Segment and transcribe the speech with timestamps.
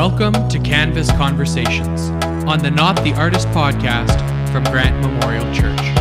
[0.00, 2.08] Welcome to Canvas Conversations
[2.48, 4.16] on the Not the Artist podcast
[4.50, 5.99] from Grant Memorial Church.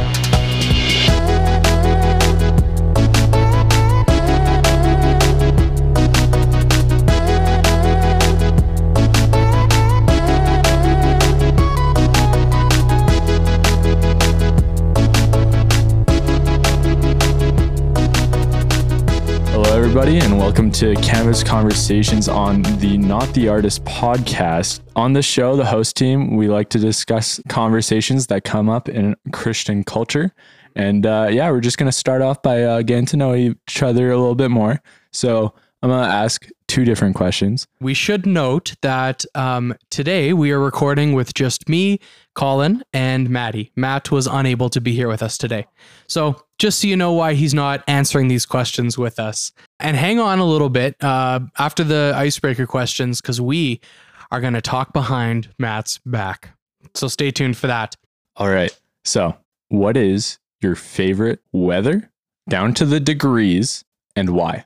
[20.00, 24.80] Everybody, and welcome to Canvas Conversations on the Not the Artist podcast.
[24.96, 29.18] On the show, the host team, we like to discuss conversations that come up in
[29.34, 30.32] Christian culture.
[30.74, 33.84] And uh, yeah, we're just going to start off by uh, getting to know each
[33.84, 34.82] other a little bit more.
[35.12, 37.68] So I'm going to ask two different questions.
[37.82, 42.00] We should note that um, today we are recording with just me,
[42.36, 43.74] Colin, and Maddie.
[43.76, 45.68] Matt was unable to be here with us today.
[46.08, 49.52] So, just so you know why he's not answering these questions with us.
[49.80, 53.80] And hang on a little bit uh, after the icebreaker questions, because we
[54.32, 56.50] are going to talk behind Matt's back.
[56.96, 57.96] So, stay tuned for that.
[58.36, 58.78] All right.
[59.06, 59.38] So,
[59.70, 62.12] what is your favorite weather
[62.50, 64.66] down to the degrees and why?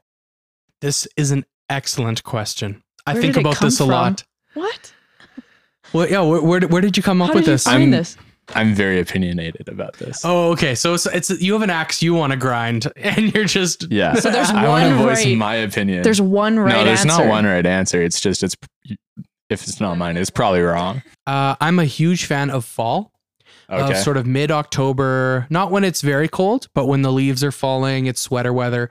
[0.82, 2.84] This is an excellent question.
[3.06, 3.90] I think about this a from?
[3.90, 4.24] lot.
[4.54, 4.94] What?
[5.94, 7.64] Well, yeah, where, where, where did you come up How with did you this?
[7.66, 8.18] find I'm- this?
[8.56, 10.22] I'm very opinionated about this.
[10.26, 10.76] Oh, okay.
[10.76, 14.16] So it's, it's you have an axe you want to grind, and you're just yeah.
[14.16, 16.04] So there's I want to voice right- my opinion.
[16.04, 17.20] There's one right no, there's answer.
[17.24, 18.02] not one right answer.
[18.02, 18.56] It's just it's
[19.50, 21.04] if it's not mine, it's probably wrong.
[21.28, 23.12] Uh, I'm a huge fan of fall,
[23.70, 23.92] Okay.
[23.94, 27.52] of sort of mid October, not when it's very cold, but when the leaves are
[27.52, 28.90] falling, it's sweater weather.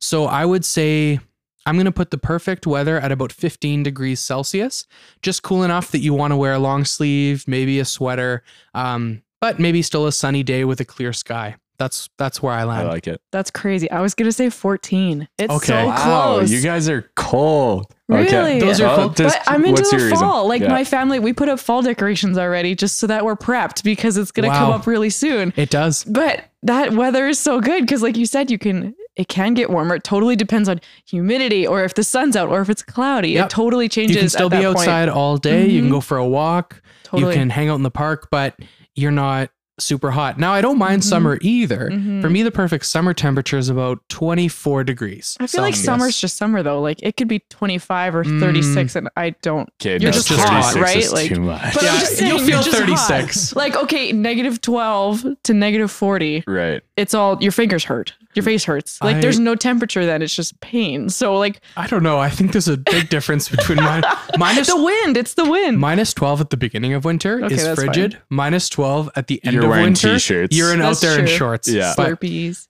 [0.00, 1.20] So I would say
[1.66, 4.86] I'm going to put the perfect weather at about 15 degrees Celsius,
[5.22, 8.42] just cool enough that you want to wear a long sleeve, maybe a sweater,
[8.74, 11.56] um, but maybe still a sunny day with a clear sky.
[11.76, 12.86] That's that's where I land.
[12.88, 13.20] I like it.
[13.32, 13.90] That's crazy.
[13.90, 15.26] I was gonna say 14.
[15.38, 15.66] It's Okay.
[15.66, 16.50] so wow, close.
[16.52, 17.86] you guys are cold.
[18.08, 18.28] Really?
[18.28, 18.60] Okay.
[18.60, 19.16] Those are Well, cold.
[19.16, 20.18] just- but I'm into what's the your reason?
[20.24, 20.46] fall.
[20.46, 20.68] Like Yeah.
[20.68, 24.30] my family, we put up fall decorations already just so that we're prepped because it's
[24.30, 25.52] gonna come up really soon.
[25.56, 26.04] It does.
[26.04, 29.70] But that weather is so good because, like you said, you can it can get
[29.70, 29.94] warmer.
[29.96, 33.30] It totally depends on humidity or if the sun's out or if it's cloudy.
[33.30, 33.44] Yep.
[33.46, 34.16] It totally changes.
[34.16, 34.78] You can still at be that point.
[34.88, 35.66] outside all day.
[35.68, 36.82] You can go for a walk.
[37.04, 37.32] Totally.
[37.34, 38.58] You can hang out in the park, but
[38.96, 40.38] you're not super hot.
[40.38, 41.04] Now, I don't mind Mhm.
[41.04, 41.90] summer either.
[41.92, 42.22] Mhm.
[42.22, 45.36] For me, the perfect summer temperature is about 24 degrees.
[45.40, 45.84] I feel like Celsius.
[45.84, 46.80] summer's just summer though.
[46.80, 48.38] Like it could be 25 or Mm.
[48.40, 49.68] 36, and I don't.
[49.82, 51.12] Okay, You're no, just 36 hot, right?
[51.12, 51.74] Like- too much.
[51.74, 52.86] But Yeah, I'm just you'll feel you're just hot.
[52.86, 53.56] 36.
[53.56, 56.44] Like okay, negative 12 to negative 40.
[56.46, 56.80] right.
[56.96, 58.12] It's all your fingers hurt.
[58.34, 58.46] Your mm.
[58.46, 59.00] face hurts.
[59.02, 60.22] Like I- there's no temperature then.
[60.22, 61.08] It's just pain.
[61.08, 62.18] So like I don't know.
[62.18, 64.02] I think there's a big difference between mine.
[64.38, 65.16] minus, the wind.
[65.16, 65.78] It's the wind.
[65.78, 68.18] minus 12 at the beginning of winter Okay, is that's frigid.
[68.28, 70.14] Minus 12 at the end You're of wearing winter.
[70.14, 70.56] t-shirts.
[70.56, 71.68] You're in out That's there in shorts.
[71.68, 71.94] Yeah.
[71.96, 72.20] But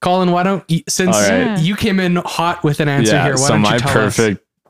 [0.01, 1.39] Colin, why don't you, since All right.
[1.39, 1.59] Yeah.
[1.59, 3.25] you came in hot with an answer yeah.
[3.25, 4.21] here, why so don't my you tell us?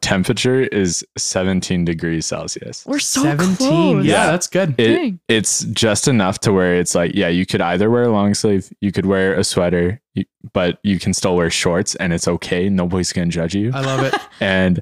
[0.05, 2.85] Perfect temperature is 17 degrees Celsius.
[2.87, 3.57] We're so 17.
[3.57, 4.05] close.
[4.05, 4.31] Yeah, Yeah.
[4.31, 4.75] that's good.
[4.79, 8.35] It, it's just enough to where it's like, yeah, you could either wear a long
[8.35, 12.29] sleeve, you could wear a sweater, you, but you can still wear shorts and it's
[12.29, 12.69] okay.
[12.69, 13.71] Nobody's going to judge you.
[13.75, 14.15] I love it.
[14.41, 14.81] and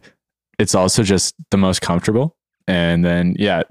[0.58, 2.36] it's also just the most comfortable.
[2.68, 3.62] And then, yeah,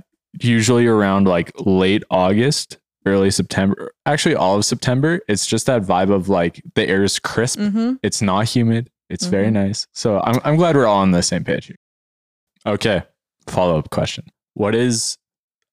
[0.41, 6.11] usually around like late August, early September, actually all of September, it's just that vibe
[6.11, 7.59] of like the air is crisp.
[7.59, 7.93] Mm-hmm.
[8.03, 8.89] It's not humid.
[9.11, 9.53] It's very Mhm.
[9.53, 9.87] nice.
[9.93, 11.67] So I'm, I'm glad we're all on the same page.
[11.67, 11.75] here.
[12.65, 13.03] Okay.
[13.47, 14.25] Follow up question.
[14.53, 15.17] What is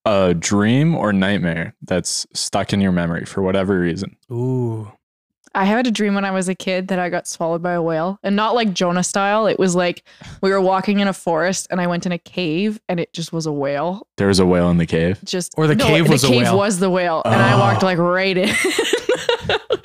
[0.05, 4.17] a dream or nightmare that's stuck in your memory for whatever reason?
[4.33, 4.91] Ooh.
[5.55, 7.83] I had a dream when I was a kid that I got swallowed by a
[7.83, 9.47] whale, and not like Jonah style.
[9.47, 10.03] It was like
[10.43, 13.33] we were walking in a forest, and I went in a cave, and it just
[13.33, 14.07] was a whale.
[14.17, 15.19] There was a whale in the cave.
[15.25, 16.59] Just Or the no, cave was a the cave whale.
[16.59, 18.55] was the whale, and I walked like right in.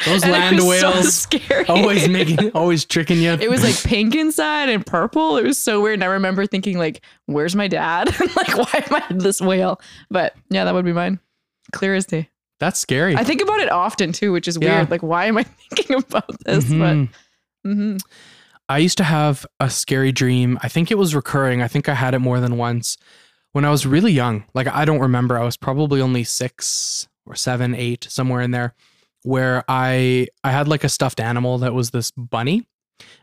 [0.05, 1.65] Those And it land was so whales scary.
[1.67, 3.31] always making, always tricking you.
[3.31, 5.37] It was like pink inside and purple.
[5.37, 5.93] It was so weird.
[5.95, 8.07] And I remember thinking, like, where's my dad?
[8.35, 9.79] like, why am I this whale?
[10.11, 11.19] But yeah, that would be mine.
[11.71, 12.29] Clear as day.
[12.63, 13.15] That's scary.
[13.17, 14.77] I think about it often too, which is Yeah.
[14.77, 14.89] weird.
[14.91, 16.63] Like, why am I thinking about this?
[16.65, 17.09] Mhm.
[17.63, 17.99] But mhm.
[18.69, 20.57] I used to have a scary dream.
[20.63, 21.61] I think it was recurring.
[21.61, 22.97] I think I had it more than once
[23.51, 24.45] when I was really young.
[24.53, 25.37] Like I don't remember.
[25.37, 28.73] I was probably only six or seven, eight, somewhere in there,
[29.23, 32.65] where I I had like a stuffed animal that was this bunny,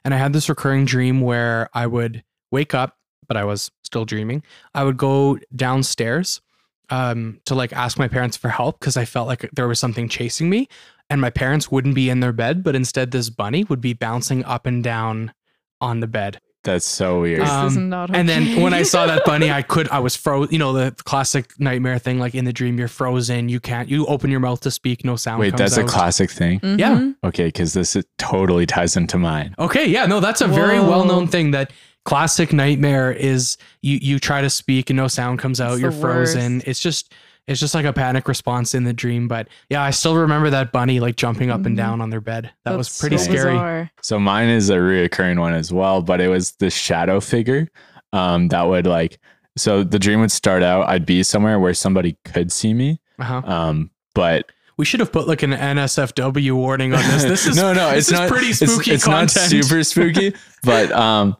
[0.04, 2.22] and I had this recurring dream where I would
[2.52, 4.42] wake up, but I was still dreaming.
[4.74, 6.42] I would go downstairs
[6.90, 10.08] um, to like ask my parents for help because I felt like there was something
[10.08, 10.68] chasing me
[11.08, 14.44] and my parents wouldn't be in their bed, but instead this bunny would be bouncing
[14.44, 15.32] up and down
[15.80, 16.40] on the bed.
[16.62, 17.40] That's so weird.
[17.40, 18.14] this is Um, not.
[18.14, 20.52] And then when I saw that bunny, I could, I was froze.
[20.52, 23.48] You know, the classic nightmare thing, like in the dream, you're frozen.
[23.48, 25.40] You can't, you open your mouth to speak, no sound.
[25.40, 26.60] Wait, comes that's a classic thing.
[26.62, 26.96] yeah.
[26.98, 27.14] Mhm.
[27.24, 29.54] Okay, because this is, totally ties into mine.
[29.58, 29.86] Okay.
[29.88, 30.04] Yeah.
[30.04, 31.72] No, that's a very well known thing that
[32.04, 35.72] classic nightmare is you you try to speak and no sound comes out.
[35.72, 36.54] It's You're frozen.
[36.56, 36.68] worst.
[36.68, 37.12] It's just
[37.46, 39.26] it's just like a panic response in the dream.
[39.26, 41.78] But yeah, I still remember that bunny like jumping up and Mhm.
[41.78, 42.50] down on their bed.
[42.64, 43.52] That was pretty so scary.
[43.54, 43.90] bizarre.
[44.02, 47.68] So mine is a reoccurring one as well, but it was the shadow figure
[48.12, 49.18] um, that would like.
[49.56, 50.88] So the dream would start out.
[50.88, 53.42] I'd be somewhere where somebody could see me, Uh-huh.
[53.44, 57.24] um, but We should have put like an NSFW warning on this.
[57.24, 59.36] This is no, no, this it's is not pretty it's- spooky It's, content.
[59.36, 61.36] not super spooky, but um,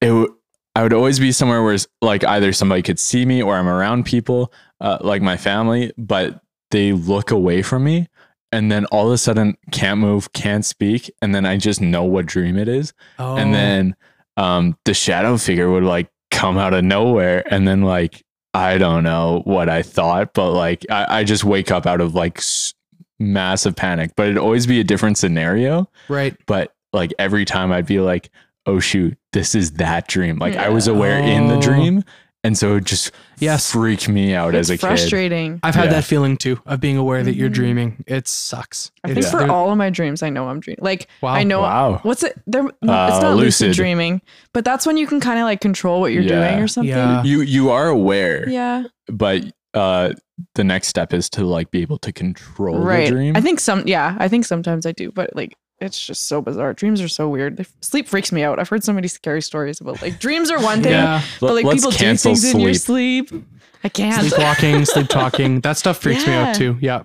[0.00, 0.30] it.
[0.74, 4.06] I would always be somewhere where like either somebody could see me or I'm around
[4.06, 6.40] people, uh, like my family, but
[6.70, 8.08] they look away from me,
[8.52, 12.04] and then all of a sudden can't move, can't speak, and then I just know
[12.04, 13.36] what dream it is, oh.
[13.36, 13.96] and then
[14.36, 18.24] um, the shadow figure would like come out of nowhere, and then like
[18.54, 22.14] I don't know what I thought, but like I, I just wake up out of
[22.14, 22.74] like s-
[23.18, 26.36] massive panic, but it'd always be a different scenario right.
[26.46, 28.30] but like every time I'd be like,
[28.68, 30.38] oh shoot, this is that dream.
[30.38, 31.60] Like I was aware in the Oh.
[31.60, 32.04] dream.
[32.44, 33.10] And so it just
[33.40, 33.72] Yes.
[33.72, 34.80] freaked me out It's as a kid.
[34.80, 35.58] frustrating.
[35.64, 35.94] I've had Yeah.
[35.94, 37.54] that feeling too of being aware that you're Mhm.
[37.54, 38.04] dreaming.
[38.06, 38.92] It sucks.
[39.02, 40.78] I think is- for all of my dreams, I know I'm dreaming.
[40.80, 41.32] Like Wow.
[41.34, 41.98] I know Wow.
[42.04, 42.34] what's it?
[42.46, 42.68] There, no,
[43.08, 43.68] it's Uh, not lucid.
[43.68, 43.72] lucid.
[43.72, 44.22] dreaming,
[44.54, 46.48] but that's when you can kind of like control what you're Yeah.
[46.48, 46.90] doing or something.
[46.90, 47.24] Yeah.
[47.24, 49.42] You you are aware, Yeah, but
[49.74, 50.10] uh
[50.54, 53.06] the next step is to like be able to control right.
[53.06, 53.36] the dream.
[53.36, 53.82] I think some.
[53.86, 56.72] Yeah, I think sometimes I do, but like it's just so bizarre.
[56.74, 57.56] Dreams are so weird.
[57.56, 58.58] They, sleep freaks me out.
[58.58, 61.22] I've heard so many scary stories about like dreams are one thing, Yeah.
[61.40, 63.28] but like Let's people do cancel things in your sleep.
[63.28, 63.44] sleep.
[63.84, 64.26] I can't.
[64.26, 65.60] Sleepwalking, sleep talking.
[65.60, 66.76] That stuff freaks me out too.
[66.80, 67.04] Yeah.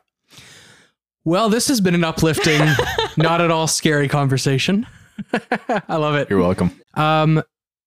[1.25, 2.59] Well, this has been an uplifting,
[3.17, 4.85] not at all scary conversation.
[5.87, 6.29] I love it.
[6.29, 6.71] You're welcome.
[6.95, 7.43] Um,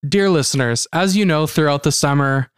[0.09, 2.51] dear listeners, as you know, throughout the summer,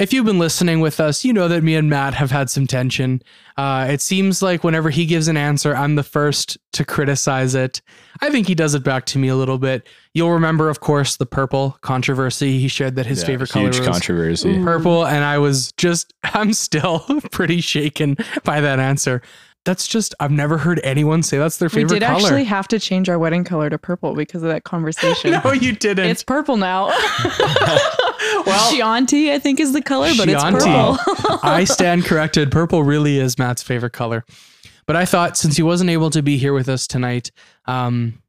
[0.00, 2.66] if you've been listening with us, you know that me and Matt have had some
[2.66, 3.22] tension.
[3.56, 7.82] Uh, it seems like whenever he gives an answer, I'm the first to criticize it.
[8.22, 9.86] I think he does it back to me a little bit.
[10.14, 12.58] You'll remember, of course, the purple controversy.
[12.58, 14.62] He shared that his Yeah, favorite color huge was controversy.
[14.64, 17.00] Purple, and I was just, I'm still
[17.30, 19.22] pretty shaken by that answer.
[19.66, 21.94] That's just, I've never heard anyone say that's their favorite color.
[21.96, 22.18] we did color.
[22.22, 25.32] actually have to change our wedding color to purple because of that conversation.
[25.44, 26.06] no, you didn't.
[26.06, 26.90] It's purple now.
[28.46, 30.56] Well- Chianti, I think, is the color, but Chianti.
[30.56, 31.38] it's purple.
[31.42, 32.50] I stand corrected.
[32.50, 34.24] Purple really is Matt's favorite color.
[34.86, 37.30] But I thought since he wasn't able to be here with us tonight,
[37.66, 38.20] um,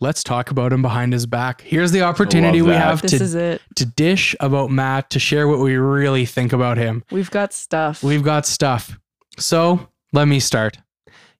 [0.00, 1.62] let's talk about him behind his back.
[1.62, 2.80] Here's the opportunity we that.
[2.82, 3.62] have this to, is it.
[3.76, 7.04] to dish about Matt, to share what we really think about him.
[7.10, 8.02] We've got stuff.
[8.02, 8.98] We've got stuff.
[9.38, 10.78] So let me start.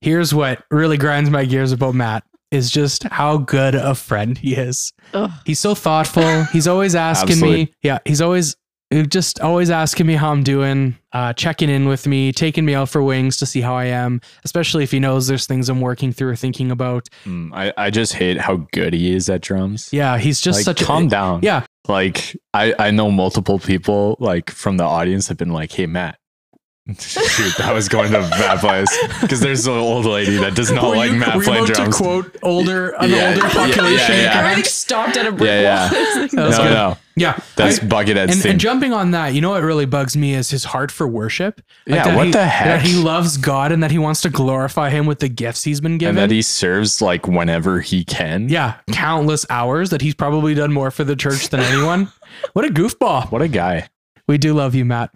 [0.01, 4.55] Here's what really grinds my gears about Matt is just how good a friend he
[4.55, 4.93] is.
[5.15, 5.31] Ugh.
[5.45, 6.45] He's so thoughtful.
[6.45, 7.73] He's always asking me.
[7.83, 8.57] Yeah, he's always
[9.09, 12.89] just always asking me how I'm doing, uh, checking in with me, taking me out
[12.89, 16.13] for wings to see how I am, especially if he knows there's things I'm working
[16.13, 17.09] through or thinking about.
[17.25, 19.91] Mm, I, I just hate how good he is at drums.
[19.93, 21.41] Yeah, he's just like, such calm a down.
[21.43, 25.87] Yeah, Like I, I know multiple people like from the audience have been like, hey
[25.87, 26.19] Matt.
[27.01, 28.87] Shoot, that was going to a bad.
[29.21, 31.65] Because there's an old lady that does not Were like you- Matt were you playing
[31.67, 31.97] drums.
[31.97, 34.15] to quote older an Yeah, older yeah, population.
[34.17, 34.41] yeah, yeah.
[34.41, 35.83] Everything stopped at a brick Yeah, yeah.
[35.83, 35.91] wall.
[35.91, 36.65] That no, good.
[36.75, 36.97] no.
[37.17, 38.51] Yeah, That's I- Buckethead's and, thing.
[38.53, 41.61] and jumping on that, you know what really bugs me is his heart for worship.
[41.87, 42.67] Yeah, what he- the heck?
[42.67, 45.81] That he loves God and that he wants to glorify Him with the gifts He's
[45.81, 46.17] been given.
[46.17, 48.49] and that he serves like whenever he can.
[48.49, 52.11] yeah, countless hours that he's probably done more for the church than anyone.
[52.55, 53.31] what a goofball!
[53.31, 53.89] What a guy.
[54.27, 55.11] We do love you, Matt.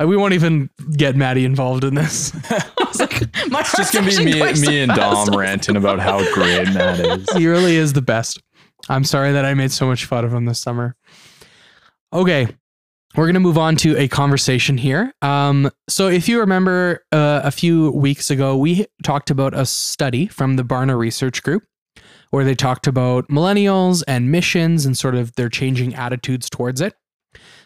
[0.00, 2.32] We won't even get Maddie involved in this.
[2.50, 6.18] I was like, my It's just gonna be me, me and Dom ranting about how
[6.34, 7.28] great Matt is.
[7.36, 8.40] he really is the best.
[8.88, 10.96] I'm sorry that I made so much fun of him this summer.
[12.12, 12.48] Okay,
[13.16, 15.12] we're going to move on to a conversation here.
[15.22, 20.26] Um, so, if you remember uh, a few weeks ago, we talked about a study
[20.26, 21.64] from the Barna Research Group
[22.30, 26.94] where they talked about millennials and missions and sort of their changing attitudes towards it.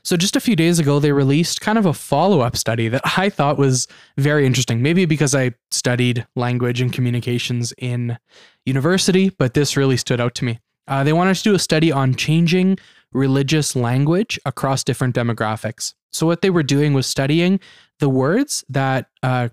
[0.04, 3.02] So, just a few days ago, they released kind of a follow up study that
[3.16, 4.82] I thought was very interesting.
[4.82, 8.18] Maybe because I studied language and communications in
[8.66, 10.58] university, but this really stood out to me.
[10.88, 12.78] Uh, they wanted to do a study on changing
[13.12, 15.94] religious language across different demographics.
[16.12, 17.60] So, what they were doing was studying
[18.00, 19.50] the words that uh,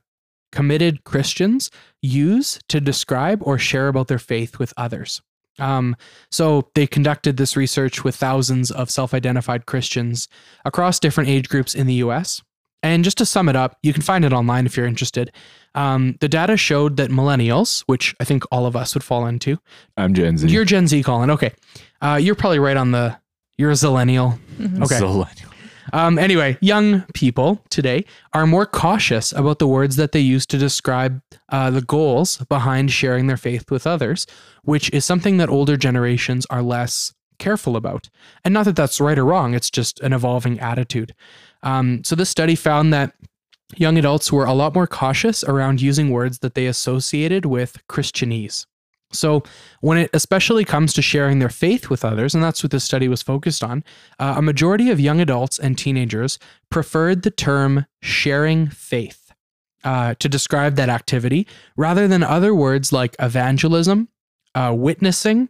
[0.52, 1.70] committed Christians
[2.02, 5.22] use to describe or share about their faith with others.
[5.60, 5.96] Um,
[6.32, 10.28] so, they conducted this research with thousands of self identified Christians
[10.66, 12.42] across different age groups in the US.
[12.82, 15.32] And just to sum it up, you can find it online if you're interested.
[15.76, 19.58] Um, the data showed that millennials, which I think all of us would fall into,
[19.98, 20.48] I'm Gen Z.
[20.48, 21.30] you're Gen Z, Colin.
[21.30, 21.52] Okay.
[22.02, 23.18] Uh, you're probably right on the.
[23.58, 24.40] You're a zillennial.
[24.58, 24.82] Mhm.
[24.86, 24.96] Okay.
[24.96, 25.49] Zillennial.
[25.94, 30.58] Um, anyway, young people today are more cautious about the words that they use to
[30.58, 34.26] describe uh, the goals behind sharing their faith with others,
[34.64, 38.10] which is something that older generations are less careful about.
[38.44, 41.16] And not that that's right or wrong, it's just an evolving attitude.
[41.64, 43.14] Um, so this study found that
[43.78, 48.66] young adults were a lot more cautious around using words that they associated with Christianese.
[49.12, 49.44] So,
[49.82, 53.08] when it especially comes to sharing their faith with others, and that's what this study
[53.08, 53.84] was focused on,
[54.20, 56.38] uh, a majority of young adults and teenagers
[56.70, 59.34] preferred the term sharing faith
[59.84, 64.10] uh, to describe that activity rather than other words like evangelism,
[64.54, 65.50] uh, witnessing,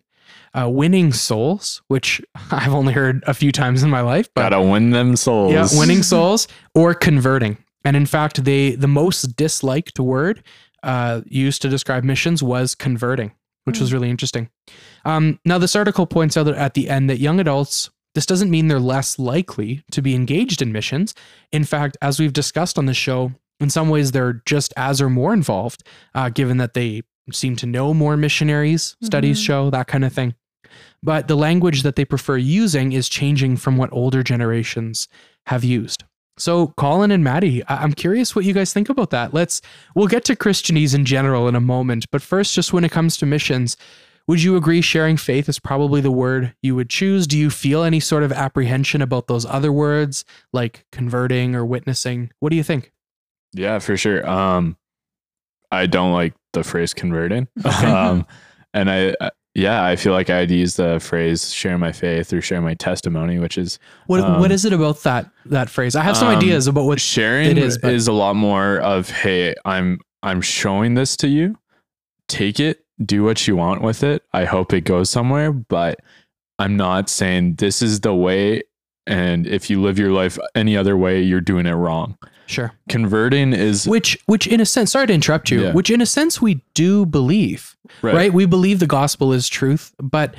[0.54, 4.62] uh, winning souls, which I've only heard a few times in my life, but Gotta
[4.62, 5.52] win them souls.
[5.52, 7.58] yeah, winning souls or converting.
[7.84, 10.44] And in fact, they the most disliked word
[10.84, 13.32] uh, used to describe missions was converting,
[13.70, 14.50] which was really interesting.
[15.06, 17.90] Um, now, this article points out that at the end that young adults.
[18.16, 21.14] This doesn't mean they're less likely to be engaged in missions.
[21.52, 25.12] In fact, as we've discussed on the show, in some ways they're just as or
[25.12, 25.84] more involved,
[26.16, 29.46] uh, given that they seem to know more missionaries, studies Mhm.
[29.46, 30.34] show, that kind of thing.
[31.04, 35.08] But the language that they prefer using is changing from what older generations
[35.46, 36.04] have used.
[36.40, 39.34] So, Colin and Maddie, I- I'm curious what you guys think about that.
[39.34, 39.62] Let's
[39.96, 43.18] we'll get to Christianese in general in a moment, but first, just when it comes
[43.18, 43.78] to missions,
[44.28, 47.26] would you agree sharing faith is probably the word you would choose?
[47.28, 52.32] Do you feel any sort of apprehension about those other words like converting or witnessing?
[52.40, 52.92] What do you think?
[53.54, 54.28] Yeah, for sure.
[54.30, 54.78] Um,
[55.72, 57.48] I don't like the phrase converting.
[57.84, 58.26] um,
[58.74, 59.16] and I-
[59.56, 63.40] yeah, I feel like I'd use the phrase share my faith or share my testimony,
[63.40, 65.96] which is What Um, what is it about that that phrase?
[65.96, 68.78] I have some um, ideas about what sharing it is, is, but- a lot more
[68.80, 71.58] of hey, I'm I'm showing this to you.
[72.28, 74.24] Take it, do what you want with it.
[74.34, 76.00] I hope it goes somewhere, but
[76.60, 78.64] I'm not saying this is the way
[79.08, 82.18] and if you live your life any other way, you're doing it wrong.
[82.50, 82.72] Sure.
[82.90, 85.74] Converting is Which which in a sense, sorry to interrupt you, Yeah.
[85.74, 87.76] which in a sense we do believe.
[88.02, 88.34] right.
[88.34, 90.36] we believe the gospel is truth but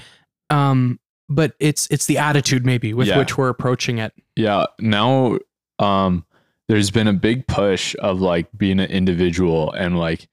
[0.50, 0.98] um
[1.28, 3.18] but it's it's the attitude maybe with Yeah.
[3.18, 5.38] which we're approaching it yeah now
[5.80, 6.24] um
[6.68, 10.28] there's been a big push of like being an individual and like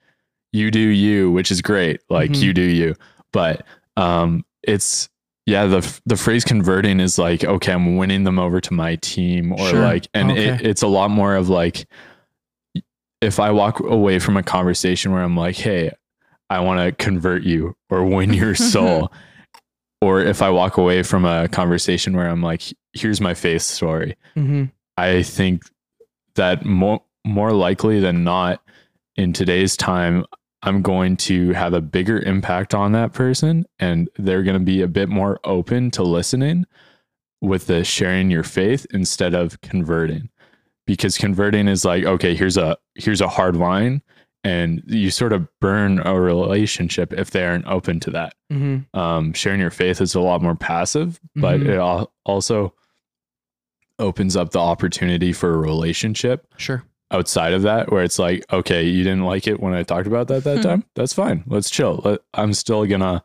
[0.53, 2.41] you do you which is great like Mhm.
[2.43, 2.96] you do you
[3.34, 3.65] but
[3.96, 5.10] um it's
[5.48, 9.51] yeah the the phrase converting is like okay i'm winning them over to my team
[9.54, 9.82] or Sure.
[9.82, 11.88] like and it, it's a lot more of like
[13.22, 15.89] if i walk away from a conversation where i'm like hey
[16.51, 19.12] i want to convert you or win your soul
[20.01, 22.62] or if i walk away from a conversation where i'm like
[22.94, 24.66] here's my faith story mm-hmm.
[24.98, 25.62] I think
[26.36, 28.62] that more more likely than not
[29.16, 30.25] in today's time
[30.64, 34.82] I'm going to have a bigger impact on that person and they're going to be
[34.82, 36.66] a bit more open to listening
[37.42, 40.30] with the sharing your faith instead of converting
[40.88, 44.02] because converting is like okay here's a here's a hard line
[44.44, 48.98] and you sort of burn a relationship if they aren't open to that Mm-hmm.
[49.00, 52.02] um, sharing your faith is a lot more passive, but Mhm.
[52.04, 52.74] it also
[54.00, 58.84] opens up the opportunity for a relationship sure outside of that where it's like, okay,
[58.84, 60.64] you didn't like it when I talked about that that Hmm.
[60.64, 60.84] time.
[60.96, 61.44] That's fine.
[61.48, 62.02] Let's chill.
[62.04, 63.24] Let, I'm still gonna,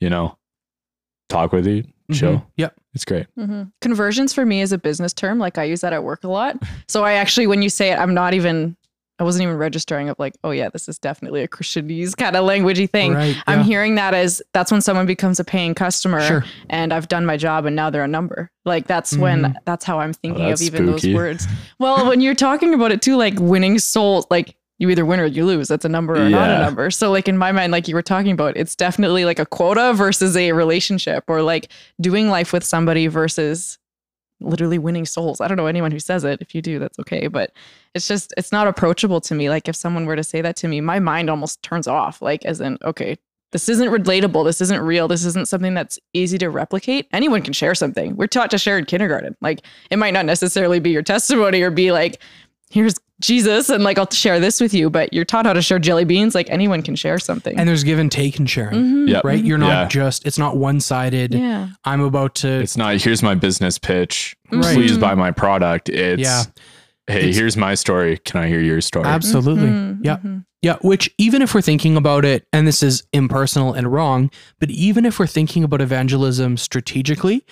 [0.00, 0.36] you know,
[1.28, 2.34] talk with you, chill.
[2.34, 2.44] Mhm.
[2.56, 3.26] yep It's great.
[3.36, 3.72] Mhm.
[3.80, 5.38] Conversions for me is a business term.
[5.38, 6.62] Like I use that at work a lot.
[6.86, 8.76] So I actually, when you say it, I'm not even,
[9.18, 12.44] I wasn't even registering of like, oh yeah, this is definitely a Christianese kind of
[12.44, 13.14] languagey thing.
[13.14, 17.06] right I'm hearing that as that's when someone becomes a paying customer sure and I've
[17.08, 18.50] done my job and now they're a number.
[18.64, 19.54] Like that's when Mhm.
[19.66, 21.08] that's how I'm thinking of even spooky.
[21.12, 21.46] those words.
[21.78, 25.26] Well, when you're talking about it too, like winning souls, like you either win or
[25.26, 25.68] you lose.
[25.68, 26.90] That's a number or not a number.
[26.90, 29.92] So like in my mind, like you were talking about, it's definitely like a quota
[29.94, 31.68] versus a relationship or like
[32.00, 33.78] doing life with somebody versus
[34.40, 35.40] literally winning souls.
[35.40, 36.40] I don't know anyone who says it.
[36.40, 37.28] If you do, that's okay.
[37.28, 37.52] But
[37.94, 39.48] it's just it's not approachable to me.
[39.48, 42.20] Like if someone were to say that to me, my mind almost turns off.
[42.20, 43.16] Like as in, okay,
[43.52, 44.44] this isn't relatable.
[44.44, 45.06] This isn't real.
[45.06, 47.06] This isn't something that's easy to replicate.
[47.12, 48.16] Anyone can share something.
[48.16, 49.36] We're taught to share in kindergarten.
[49.40, 49.60] Like
[49.90, 52.20] it might not necessarily be your testimony or be like,
[52.70, 55.78] here's Jesus and like I'll share this with you, but you're taught how to share
[55.78, 56.34] jelly beans.
[56.34, 57.58] Like anyone can share something.
[57.58, 59.08] and there's give and take in sharing Mhm.
[59.08, 59.20] Yeah.
[59.24, 59.88] right you're not Yeah.
[59.88, 61.68] just it's not one-sided Yeah.
[61.84, 64.36] i'm about to It's not here's my business pitch.
[64.50, 64.74] Right.
[64.74, 65.88] Please buy my product.
[65.88, 66.42] It's Yeah.
[67.06, 68.18] hey, It's- here's my story.
[68.24, 69.06] Can I hear your story?
[69.06, 70.44] absolutely Mhm, yeah mhm.
[70.62, 74.70] Yeah, which even if we're thinking about it, and this is impersonal and wrong, but
[74.70, 77.44] even if we're thinking about evangelism strategically,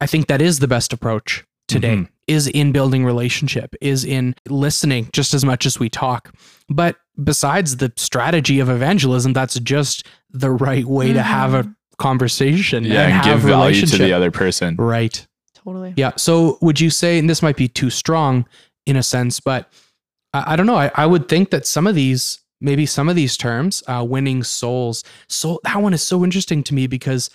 [0.00, 2.08] I think that is the best approach today, Mhm.
[2.30, 6.32] Is in building relationship, is in listening just as much as we talk.
[6.68, 12.84] But besides the strategy of evangelism, that's just the right way to have a conversation
[12.84, 14.76] Yeah, and and have give value to the other person.
[14.76, 15.26] Right.
[15.54, 15.92] Totally.
[15.96, 16.12] Yeah.
[16.16, 18.46] So would you say, and this might be too strong
[18.86, 19.70] in a sense, but
[20.32, 20.76] I, I don't know.
[20.76, 24.44] I, I would think that some of these, maybe some of these terms, uh, winning
[24.44, 27.28] souls, soul, that one is so interesting to me because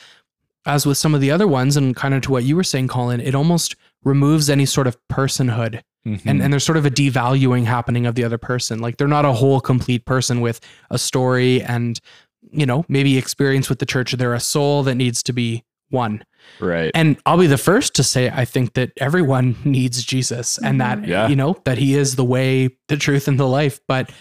[0.66, 2.88] as with some of the other ones, and kind of to what you were saying,
[2.88, 3.76] Colin, it almost
[4.06, 5.82] removes any sort of personhood.
[6.08, 6.22] Mhm.
[6.26, 8.80] And, and there's sort of a devaluing happening of the other person.
[8.80, 10.60] Like they're not a whole complete person with
[10.92, 12.00] a story and,
[12.52, 14.12] you know, maybe experience with the church.
[14.14, 16.24] They're a soul that needs to be one.
[16.60, 16.92] right.
[16.94, 21.08] And I'll be the first to say I think that everyone needs Jesus and that
[21.08, 21.28] Yeah.
[21.28, 24.12] you know that he is the way, the truth and the life, but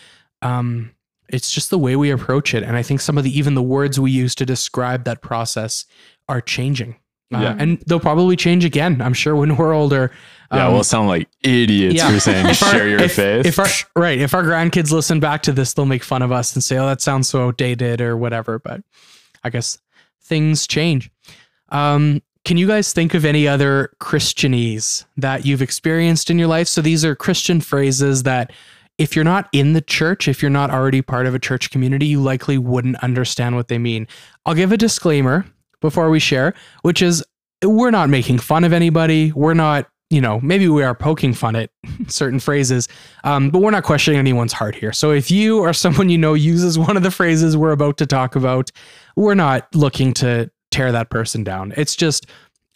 [0.43, 0.91] um
[1.31, 3.63] it's just the way we approach it and I think some of the even the
[3.63, 5.85] words we use to describe that process
[6.29, 6.97] are changing.
[7.33, 7.57] Uh, Yeah.
[7.59, 10.11] and they'll probably change again, I'm sure when we're older.
[10.53, 12.11] yeah, Um, we'll sound like idiots yeah.
[12.11, 13.47] for saying if our- share your if- faith.
[13.47, 13.67] If our
[13.97, 16.77] right, if our grandkids listen back to this, they'll make fun of us and say,
[16.77, 18.59] "Oh, that sounds so outdated" or whatever.
[18.59, 18.83] But
[19.43, 19.79] I guess
[20.23, 21.11] things change.
[21.71, 26.69] Um, can you guys think of any other Christianese that you've experienced in your life?
[26.69, 28.53] So these are Christian phrases that,
[28.99, 32.07] if you're not in the church, if you're not already part of a church community,
[32.07, 34.07] you likely wouldn't understand what they mean.
[34.47, 35.47] I'll give a disclaimer
[35.81, 37.25] before we share, which is
[37.63, 39.33] we're not making fun of anybody.
[39.33, 41.71] We're not, you know, maybe we are poking fun at
[42.09, 42.89] certain phrases,
[43.25, 44.93] um, but we're not questioning anyone's heart here.
[44.93, 48.07] So if you or someone you know uses one of the phrases we're about to
[48.07, 48.71] talk about,
[49.17, 51.73] we're not looking to tear that person down.
[51.77, 52.27] It's just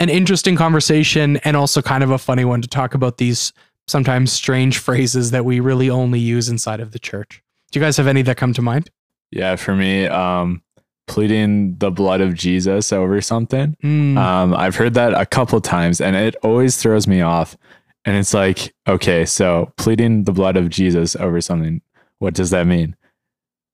[0.01, 3.53] an interesting conversation and also kind of a funny one to talk about these
[3.89, 7.43] sometimes strange phrases that we really only use inside of the church.
[7.71, 8.91] Do you guys have any that come to mind?
[9.31, 10.63] yeah, for me, um,
[11.09, 13.77] pleading the blood of Jesus over something.
[13.83, 17.57] Mm, Um, I've heard that a couple times and it always throws me off.
[18.05, 21.83] And it's like, okay, so pleading the blood of Jesus over something,
[22.21, 22.95] what does that mean?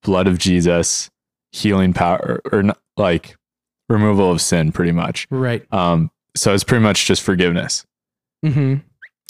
[0.02, 1.10] Blood of Jesus,
[1.52, 3.36] healing power, or, or not, like
[3.88, 5.26] removal of sin, pretty much.
[5.30, 5.64] right.
[5.72, 7.84] Um, so it's pretty much just forgiveness.
[8.42, 8.76] hmm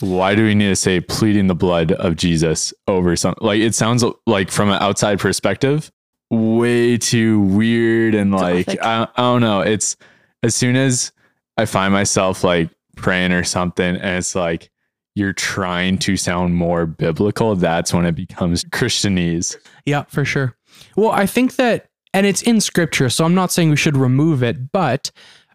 [0.00, 3.46] Why do we need to say pleading the blood of Jesus over something?
[3.46, 5.90] Like it sounds like from an outside perspective,
[6.30, 9.60] way too weird and like I, I don't know.
[9.60, 9.96] It's
[10.42, 11.12] as soon as
[11.56, 14.70] I find myself like praying or something, and it's like
[15.14, 17.54] you're trying to sound more biblical.
[17.54, 19.56] That's when it becomes Christianese.
[19.86, 20.56] Yeah, for sure.
[20.96, 24.42] Well, I think that, and it's in scripture, so I'm not saying we should remove
[24.42, 25.10] it, but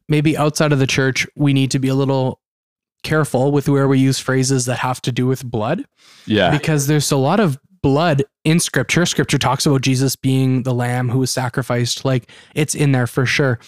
[0.07, 2.39] maybe outside of the church, we need to be a little
[3.03, 5.85] careful with where we use phrases that have to do with blood
[6.25, 9.05] Yeah, because there's a lot of blood in scripture.
[9.05, 13.25] Scripture talks about Jesus being the lamb who was sacrificed, like it's in there for
[13.25, 13.59] sure.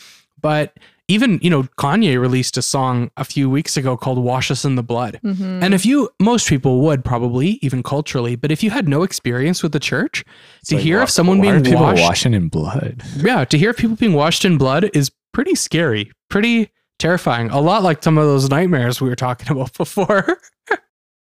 [0.42, 4.64] But even, you know, Kanye released a song a few weeks ago called Wash Us
[4.64, 5.20] in the Blood.
[5.24, 5.62] Mhm.
[5.62, 9.62] And if you, most people would probably, even culturally, but if you had no experience
[9.62, 10.24] with the church,
[10.68, 13.04] to Like, hear why- of someone being people washed, washing in blood.
[13.18, 17.50] yeah, to hear of people being washed in blood is pretty scary, pretty terrifying.
[17.50, 20.38] A lot like some of those nightmares we were talking about before.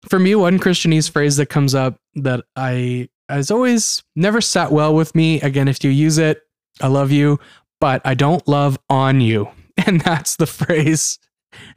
[0.08, 4.94] For me, one Christianese phrase that comes up that I has always never sat well
[4.96, 5.40] with me.
[5.42, 6.42] Again, if you use it,
[6.82, 7.40] I love you,
[7.80, 9.50] but I don't love on you.
[9.88, 11.20] And that's the phrase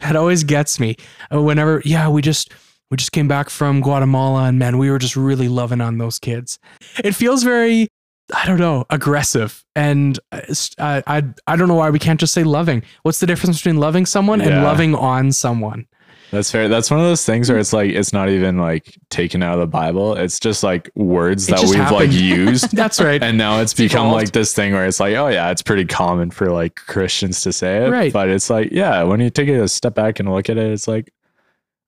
[0.00, 0.96] that always gets me.
[1.33, 2.52] Uh, Whenever, yeah, we just
[2.90, 6.18] we just came back from Guatemala and man, we were just really loving on those
[6.18, 6.59] kids.
[7.05, 7.87] It feels very
[8.35, 9.64] I don't know, aggressive.
[9.76, 12.83] And uh, I don't know why we can't just say loving.
[13.02, 15.87] What's the difference between loving someone and loving on someone?
[16.32, 16.66] That's fair.
[16.68, 19.60] That's one of those things where it's like it's not even like taken out of
[19.60, 20.16] the Bible.
[20.16, 22.72] It's just like words It that we've like used.
[22.76, 23.22] That's right.
[23.22, 24.14] And now it's become evolved.
[24.24, 27.52] like this thing where it's like, oh yeah, it's pretty common for like Christians to
[27.52, 27.90] say it.
[27.90, 28.10] Right.
[28.12, 30.88] But it's like, yeah, when you take a step back and look at it, it's
[30.88, 31.12] like,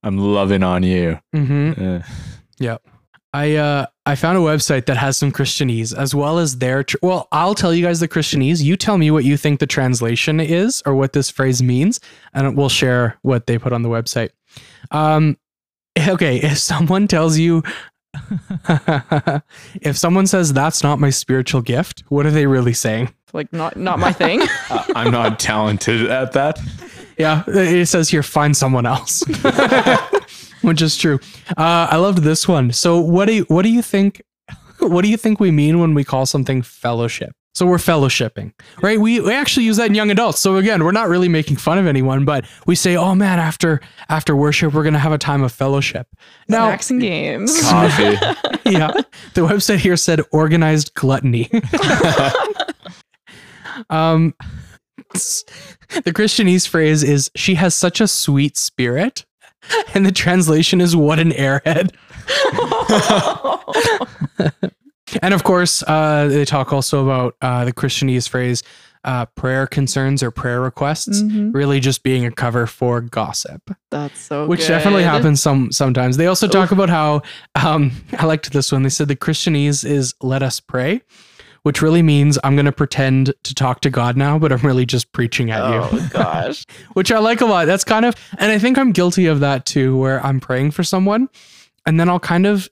[0.03, 1.19] I'm loving on you.
[1.33, 2.03] hmm Eh.
[3.35, 6.97] I uh I found a website that has some Christianese as well as their tr-
[7.03, 8.63] well, I'll tell you guys the Christianese.
[8.63, 11.99] You tell me what you think the translation is or what this phrase means,
[12.33, 14.31] and we'll share what they put on the website.
[14.93, 15.37] Um
[16.09, 17.63] okay, if someone tells you
[19.83, 23.13] if someone says that's not my spiritual gift, what are they really saying?
[23.33, 24.41] like not not my thing.
[24.71, 26.61] I- I'm not talented at that.
[27.19, 29.23] Yeah, it says here find someone else,
[30.69, 31.19] which is true.
[31.57, 32.73] Uh, I loved this one.
[32.73, 34.23] So what do you, what do you think?
[34.81, 37.33] What do you think we mean when we call something fellowship?
[37.55, 39.01] So we're fellowshipping, right?
[39.01, 40.41] We, we actually use that in young adults.
[40.41, 43.81] So again, we're not really making fun of anyone, but we say, "Oh man, after
[44.09, 46.09] after worship, we're gonna have a time of fellowship."
[46.49, 47.63] Now, Snacks and games.
[47.71, 48.19] Coffee.
[48.69, 48.91] yeah,
[49.35, 51.49] the website here said organized gluttony.
[53.89, 54.35] um,
[55.13, 59.25] the Christianese phrase is "she has such a sweet spirit,"
[59.95, 61.95] and the translation is "what an airhead."
[65.23, 68.63] And of course, uh, they talk also about uh, the Christianese phrase
[69.05, 71.55] uh, "prayer concerns" or "prayer requests," Mhm.
[71.55, 74.69] really just being a cover for gossip That's so which good.
[74.69, 76.17] definitely happens some sometimes.
[76.17, 77.23] They also talk about how
[77.55, 78.83] um, I liked this one.
[78.83, 81.03] They said the Christianese is "let us pray,"
[81.65, 84.87] which really means I'm going to pretend to talk to God now, but I'm really
[84.87, 85.99] just preaching at you.
[85.99, 86.65] Oh gosh.
[86.93, 87.67] which I like a lot.
[87.67, 90.85] That's kind of, and I think I'm guilty of that too, where I'm praying for
[90.85, 91.29] someone
[91.87, 92.69] and then I'll kind of,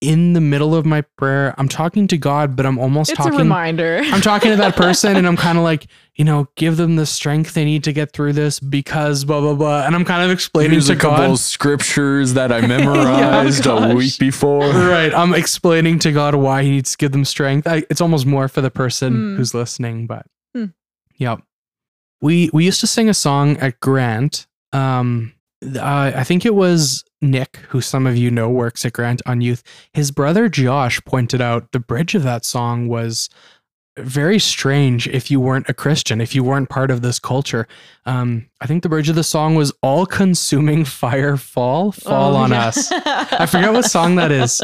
[0.00, 3.34] in the middle of my prayer, I'm talking to God, but I'm almost It's talking.
[3.34, 4.00] a reminder.
[4.04, 7.04] I'm talking to that person and I'm kind of like, you know, give them the
[7.06, 9.84] strength they need to get through this because blah, blah, blah.
[9.86, 11.30] And I'm kind of explaining Here's to a couple God.
[11.32, 14.68] of scriptures that I memorized a week before.
[14.70, 15.12] Right.
[15.12, 17.66] I'm explaining to God why he needs to give them strength.
[17.66, 19.36] I, it's almost more for the person Hmm.
[19.36, 20.66] who's listening, but Hmm.
[21.16, 21.40] yep.
[22.20, 24.46] We we used to sing a song at Grant.
[24.72, 25.32] Um
[25.64, 29.40] uh, I think it was Nick, who some of you know works at Grant on
[29.40, 29.62] youth.
[29.92, 33.28] His brother Josh pointed out the bridge of that song was
[33.98, 37.66] very strange if you weren't a Christian, if you weren't part of this culture.
[38.06, 42.36] Um, I think the bridge of the song was all consuming fire fall, fall Oh,
[42.36, 42.66] on yeah.
[42.68, 42.92] us.
[42.92, 44.60] I forget what song that is.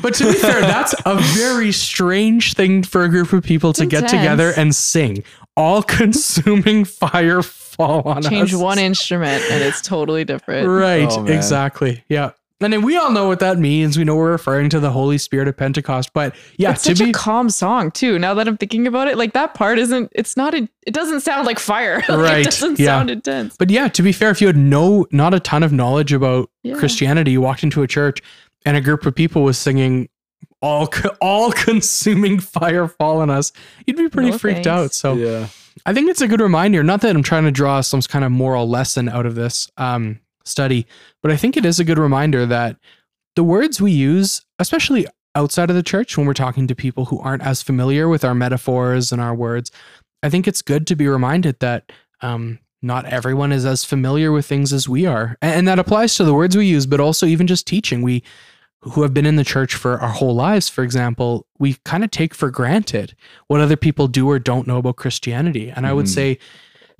[0.00, 3.84] But to be fair, that's a very strange thing for a group of people to
[3.86, 5.24] get together and sing.
[5.56, 7.42] All consuming fire
[7.86, 8.60] fall on Change us.
[8.60, 10.68] one instrument and it's totally different.
[10.68, 12.04] Right, Oh, exactly.
[12.08, 12.30] Yeah.
[12.62, 13.96] And then we all know what that means.
[13.96, 16.12] We know we're referring to the Holy Spirit of Pentecost.
[16.12, 18.18] But yeah, it's to such be a calm song too.
[18.18, 20.12] Now that I'm thinking about it, like that part isn't.
[20.14, 20.52] It's not.
[20.54, 22.02] A, it doesn't sound like fire.
[22.10, 22.84] Like, Right, It doesn't yeah.
[22.84, 23.56] sound intense.
[23.56, 26.50] But yeah, to be fair, if you had no not a ton of knowledge about
[26.62, 26.74] Yeah.
[26.74, 28.20] Christianity, you walked into a church
[28.66, 30.10] and a group of people was singing
[30.60, 33.52] all all consuming fire fall on us,
[33.86, 34.68] you'd be pretty No freaked thanks.
[34.68, 34.92] out.
[34.92, 35.46] So yeah.
[35.86, 36.82] I think it's a good reminder.
[36.82, 40.20] Not that I'm trying to draw some kind of moral lesson out of this um,
[40.44, 40.86] study,
[41.22, 42.76] but I think it is a good reminder that
[43.36, 47.20] the words we use, especially outside of the church, when we're talking to people who
[47.20, 49.70] aren't as familiar with our metaphors and our words,
[50.22, 54.46] I think it's good to be reminded that um, not everyone is as familiar with
[54.46, 57.46] things as we are, and, that applies to the words we use, but also even
[57.46, 58.02] just teaching.
[58.02, 58.22] We
[58.82, 62.10] who have been in the church for our whole lives, for example, we kind of
[62.10, 63.14] take for granted
[63.48, 65.70] what other people do or don't know about Christianity.
[65.70, 66.14] And I would Mhm.
[66.14, 66.38] say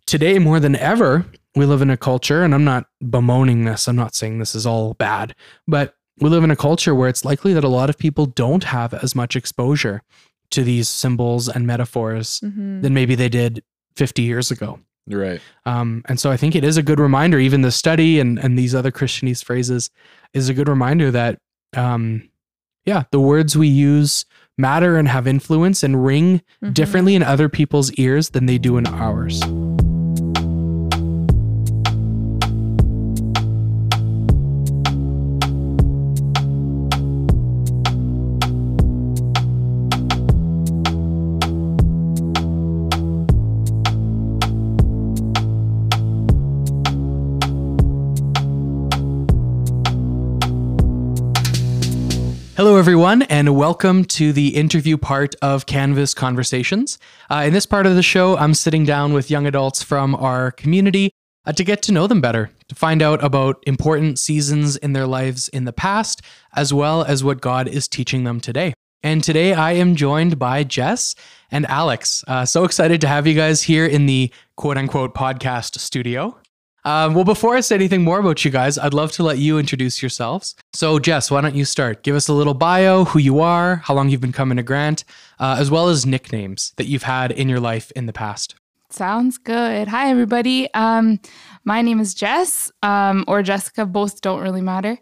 [0.06, 1.24] today more than ever,
[1.56, 4.66] we live in a culture, and I'm not bemoaning this, I'm not saying this is
[4.66, 5.34] all bad,
[5.66, 8.64] but we live in a culture where it's likely that a lot of people don't
[8.64, 10.02] have as much exposure
[10.50, 12.82] to these symbols and metaphors Mhm.
[12.82, 13.62] than maybe they did
[13.96, 14.80] 50 years ago.
[15.08, 15.40] Right.
[15.64, 18.58] Um, and so I think it is a good reminder, even the study and, and
[18.58, 19.90] these other Christianese phrases
[20.34, 21.38] is a good reminder that,
[21.76, 22.28] um,
[22.84, 24.24] yeah, the words we use
[24.58, 26.74] matter and have influence and ring Mhm.
[26.74, 29.40] differently in other people's ears than they do in ours.
[52.80, 56.98] Everyone, and welcome to the interview part of Canvas Conversations.
[57.28, 60.50] Uh, in this part of the show, I'm sitting down with young adults from our
[60.52, 61.10] community
[61.44, 65.06] uh, to get to know them better, to find out about important seasons in their
[65.06, 66.22] lives in the past,
[66.56, 68.72] as well as what God is teaching them today.
[69.02, 71.14] And today I am joined by Jess
[71.50, 72.24] and Alex.
[72.26, 76.39] Uh, so excited to have you guys here in the quote unquote podcast studio.
[76.84, 79.58] Um, well, before I say anything more about you guys, I'd love to let you
[79.58, 80.54] introduce yourselves.
[80.72, 82.02] So, Jess, why don't you start?
[82.02, 85.04] Give us a little bio, who you are, how long you've been coming to Grant,
[85.38, 88.54] uh, as well as nicknames that you've had in your life in the past.
[88.88, 89.88] Sounds good.
[89.88, 90.72] Hi, everybody.
[90.74, 91.20] Um,
[91.64, 93.86] my name is Jess, um, or Jessica.
[93.86, 94.98] Both don't really matter.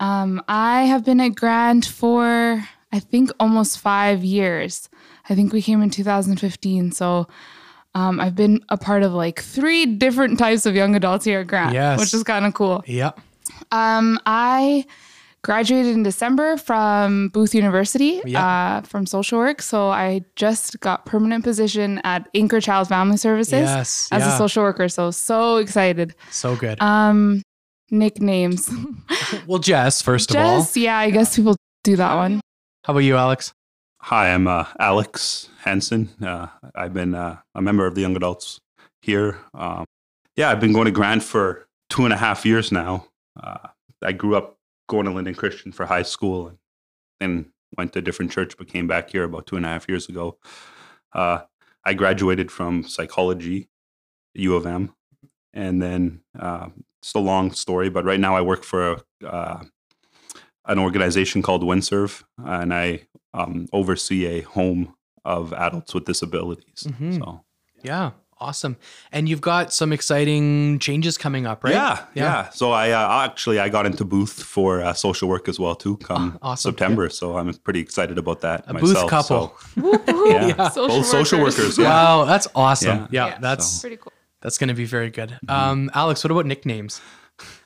[0.00, 4.88] Um, I have been at Grant for, I think, almost five years.
[5.28, 6.92] I think we came in 2015.
[6.92, 7.28] So
[7.94, 11.46] um, I've been a part of like three different types of young adults here at
[11.46, 11.98] Grant, Yes.
[12.00, 12.82] which is kind of cool.
[12.86, 13.18] Yep.
[13.72, 14.84] Um, I
[15.42, 18.44] graduated in December from Booth University Yeah.
[18.46, 19.62] uh, from social work.
[19.62, 24.08] So I just got permanent position at Anchor Child Family Services Yes.
[24.12, 24.34] as yeah.
[24.34, 24.88] a social worker.
[24.88, 26.14] So so excited.
[26.30, 26.80] so good.
[26.80, 27.42] Um,
[27.90, 28.70] nicknames.
[29.46, 30.60] well, Jess, first of all.
[30.60, 32.40] Jess, yeah, I guess people do that one.
[32.84, 33.52] How about you, Alex?
[34.02, 36.08] Hi, I'm uh, Alex Hansen.
[36.22, 38.60] Uh, I've been uh, a member of the Young Adults
[39.02, 39.38] here.
[39.52, 39.84] Um,
[40.36, 43.06] yeah, I've been going to Grant for two and a half years now.
[43.38, 43.68] Uh,
[44.02, 44.56] I grew up
[44.88, 46.58] going to Linden Christian for high school and
[47.20, 49.88] then went to a different church, but came back here about two and a half
[49.88, 50.38] years ago.
[51.12, 51.40] Uh,
[51.84, 53.68] I graduated from psychology,
[54.34, 54.94] U of M,
[55.52, 56.68] and then uh,
[57.00, 59.62] it's a long story, but right now I work for a, uh,
[60.66, 63.02] an organization called Winnserv, and I
[63.34, 64.94] um, oversee a home
[65.24, 66.84] of adults with disabilities.
[66.86, 67.18] Mhm.
[67.18, 67.40] So
[67.82, 68.10] Yeah.
[68.42, 68.78] Awesome.
[69.12, 71.74] And you've got some exciting changes coming up, right?
[71.74, 72.48] Yeah, yeah.
[72.48, 75.98] So I uh, actually I got into booth for uh, social work as well too
[75.98, 76.70] come Ah, awesome.
[76.72, 77.10] September.
[77.10, 78.64] So I'm pretty excited about that.
[78.66, 79.10] A booth myself.
[79.10, 79.54] couple.
[79.74, 81.58] So, yeah, Social both social workers.
[81.58, 81.78] workers.
[81.78, 81.84] Yeah.
[81.90, 83.08] Wow, that's awesome.
[83.10, 83.38] Yeah, Yeah.
[83.42, 84.12] that's Pretty cool.
[84.40, 85.38] that's going to be very good.
[85.46, 87.02] Um, Alex, what about nicknames?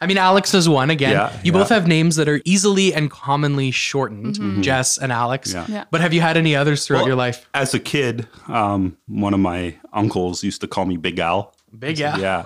[0.00, 1.12] I mean, Alex is one again.
[1.12, 5.52] Yeah, you both have names that are easily and commonly shortened, Jess and Alex.
[5.52, 5.66] Yeah.
[5.68, 5.84] Yeah.
[5.90, 7.48] But have you had any others throughout Well, your life?
[7.54, 11.54] As a kid, um, one of my uncles used to call me Big Al.
[11.76, 12.16] Big yeah.
[12.18, 12.44] Yeah,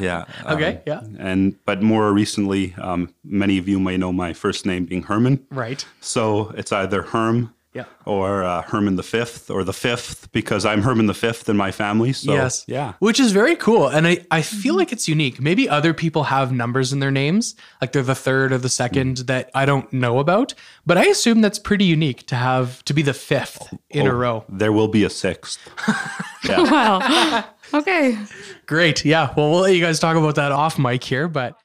[0.00, 0.24] yeah.
[0.46, 1.00] Okay, Um, yeah.
[1.18, 5.46] And but more recently, um, many of you may know my first name being Herman.
[5.50, 5.86] Right.
[6.00, 7.84] So it's either Herm Yeah.
[8.04, 11.70] or uh, Herman the Fifth or the Fifth because I'm Herman the Fifth in my
[11.70, 12.12] family.
[12.12, 12.64] So yes.
[12.66, 12.94] yeah.
[12.98, 13.88] Which is very cool.
[13.88, 15.40] And I, I feel like it's unique.
[15.40, 19.18] Maybe other people have numbers in their names, like they're the third or the second
[19.28, 20.54] that I don't know about.
[20.86, 24.14] But I assume that's pretty unique to have to be the fifth in a Oh,
[24.16, 24.44] row.
[24.48, 25.58] There will be a sixth.
[26.44, 26.62] yeah.
[26.70, 27.44] Wow.
[27.74, 28.18] okay.
[28.66, 29.04] Great.
[29.04, 29.32] Yeah.
[29.36, 31.56] Well, we'll let you guys talk about that off mic here, but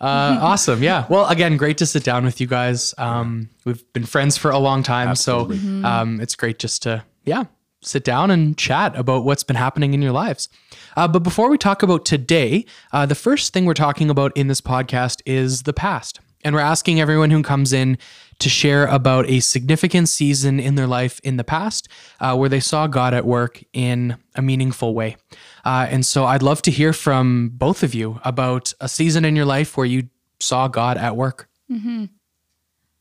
[0.00, 0.82] uh, awesome.
[0.82, 1.06] Yeah.
[1.08, 2.94] Well, again, great to sit down with you guys.
[2.98, 5.50] Um, we've been friends for a long time, so
[5.84, 7.44] um, it's great just to yeah
[7.80, 10.48] sit down and chat about what's been happening in your lives.
[10.96, 14.48] Uh, but before we talk about today, uh, the first thing we're talking about in
[14.48, 17.98] this podcast is the past, and we're asking everyone who comes in
[18.38, 21.88] to share about a significant season in their life in the past
[22.20, 25.16] uh, where they saw God at work in a meaningful way.
[25.64, 29.34] Uh, and so I'd love to hear from both of you about a season in
[29.34, 30.08] your life where you
[30.40, 31.48] saw God at work.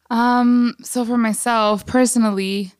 [0.09, 2.71] Um, so for myself personally,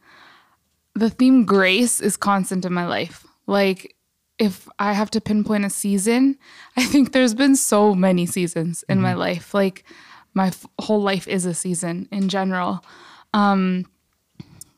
[0.95, 3.25] the theme grace is constant in my life.
[3.45, 3.95] Like
[4.39, 6.37] if I have to pinpoint a season,
[6.77, 9.53] I think there's been so many seasons in my life.
[9.53, 9.83] Like
[10.38, 12.84] my f- whole life is a season in general.
[13.34, 13.86] Um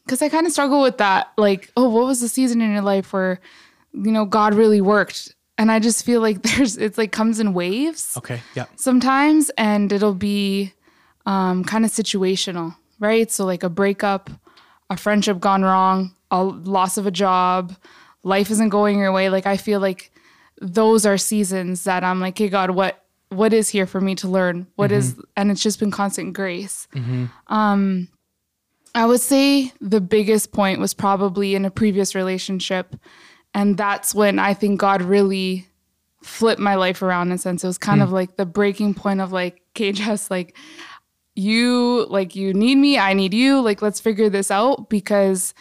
[0.07, 2.81] cuz I kind of struggle with that like, oh, what was the season in your
[2.93, 3.39] life where
[3.93, 5.35] you know God really worked?
[5.57, 8.39] And I just feel like there's it's like comes in waves Okay.
[8.55, 8.65] Yeah.
[8.75, 10.73] sometimes and it'll be
[11.25, 14.29] um, kind of situational right so like a breakup
[14.89, 17.75] a friendship gone wrong a loss of a job
[18.23, 20.11] life isn't going your way like i feel like
[20.79, 22.93] those are seasons that i'm like hey god what
[23.29, 26.87] what is here for me to learn What is and it's just been constant grace
[27.47, 28.07] um
[28.95, 32.95] i would say the biggest point was probably in a previous relationship
[33.53, 35.69] and that's when i think god really
[36.21, 37.63] flipped my life around in a sense.
[37.63, 40.55] It was kind of like the breaking point of like, okay, Jess, like
[41.35, 43.61] you like you need me, I need you.
[43.61, 45.53] Like let's figure this out because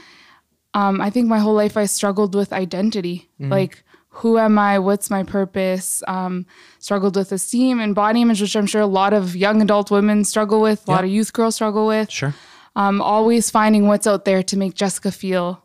[0.75, 3.31] um, I think my whole life I struggled with identity.
[3.39, 4.81] Like who am I?
[4.81, 6.03] What's my purpose?
[6.09, 6.47] Um,
[6.79, 10.25] struggled with esteem and body image, which I'm sure a lot of young adult women
[10.25, 10.87] struggle with.
[10.89, 12.11] A lot of youth girls struggle with.
[12.11, 12.35] Sure.
[12.77, 15.65] Um, always finding what's out there to make Jessica feel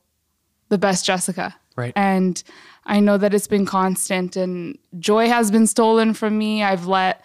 [0.69, 1.55] the best Jessica.
[1.75, 1.93] Right.
[1.95, 2.41] And
[2.85, 6.63] I know that it's been constant and joy has been stolen from me.
[6.63, 7.23] I've let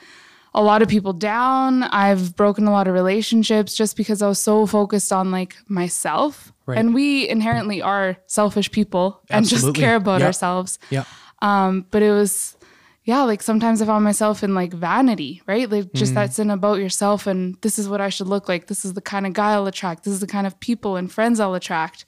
[0.55, 1.85] a lot of people down.
[1.85, 6.53] I've broken a lot of relationships just because I was so focused on like myself.
[6.67, 6.77] Right.
[6.79, 10.27] And we inherently are selfish people and just care about Yeah.
[10.27, 10.79] ourselves.
[10.91, 11.05] Yeah.
[11.41, 12.57] Um, but it was,
[13.09, 15.71] yeah, like sometimes I found myself in like vanity, right?
[15.71, 18.67] Like just that sin about yourself and this is what I should look like.
[18.67, 20.05] This is the kind of guy I'll attract.
[20.05, 22.05] This is the kind of people and friends I'll attract.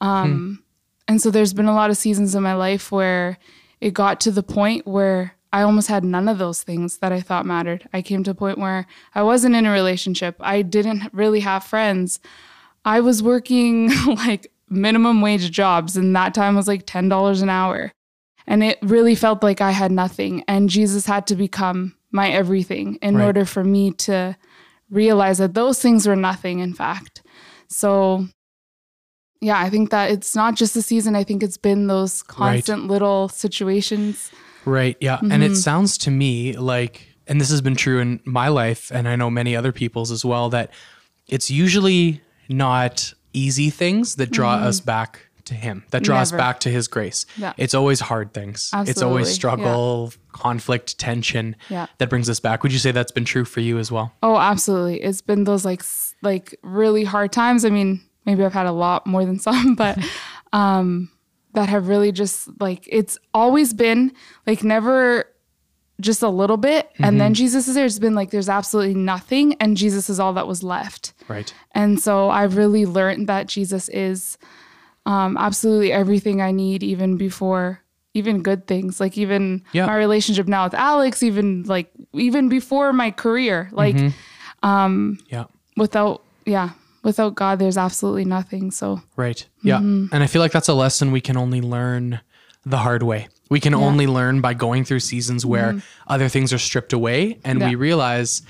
[0.00, 0.64] Um,
[1.06, 3.36] And so there's been a lot of seasons in my life where
[3.82, 7.20] it got to the point where I almost had none of those things that I
[7.20, 7.86] thought mattered.
[7.92, 10.36] I came to a point where I wasn't in a relationship.
[10.40, 12.20] I didn't really have friends.
[12.86, 17.92] I was working like minimum wage jobs, and that time was like $10 an hour.
[18.46, 20.44] And it really felt like I had nothing.
[20.48, 23.24] And Jesus had to become my everything in Right.
[23.24, 24.36] order for me to
[24.90, 27.22] realize that those things were nothing, in fact.
[27.68, 28.26] So,
[29.40, 31.16] yeah, I think that it's not just the season.
[31.16, 34.30] I think it's been those constant little situations.
[34.64, 34.96] Right.
[35.00, 35.18] Yeah.
[35.20, 35.54] And it mm-hmm.
[35.54, 39.30] sounds to me like, and this has been true in my life, and I know
[39.30, 40.70] many other people's as well, that
[41.28, 44.66] it's usually not easy things that draw mm-hmm.
[44.66, 46.38] us back to Him, that draws Never.
[46.40, 47.26] back to His grace.
[47.36, 47.52] Yeah.
[47.56, 48.70] It's always hard things.
[48.74, 49.28] It's always Absolutely.
[49.28, 49.34] Yeah.
[49.34, 51.86] struggle, conflict, tension Yeah.
[51.98, 52.62] that brings us back.
[52.62, 54.12] Would you say that's been true for you as well?
[54.22, 55.02] Oh, absolutely.
[55.02, 55.82] It's been those like
[56.22, 57.64] like really hard times.
[57.64, 59.98] I mean, maybe I've had a lot more than some, but
[60.52, 61.10] um
[61.54, 64.12] that have really just like it's always been
[64.46, 65.26] like never
[66.00, 67.84] just a little bit and then Jesus is there.
[67.84, 71.12] It's been like there's absolutely nothing and Jesus is all that was left.
[71.28, 71.52] Right.
[71.72, 74.36] And so I've really learned that Jesus is
[75.06, 77.80] um, absolutely everything I need, even before
[78.14, 79.86] even good things, like even Yeah.
[79.86, 83.96] my relationship now with Alex, even like even before my career, like
[84.62, 85.44] um Yeah.
[85.76, 86.70] without yeah,
[87.02, 88.70] without God, there's absolutely nothing.
[88.70, 89.46] So Right.
[89.62, 89.78] Yeah.
[89.78, 90.14] Mm-hmm.
[90.14, 92.20] And I feel like that's a lesson we can only learn
[92.66, 93.78] the hard way We can Yeah.
[93.80, 98.42] only learn by going through seasons where other things are stripped away, and we realize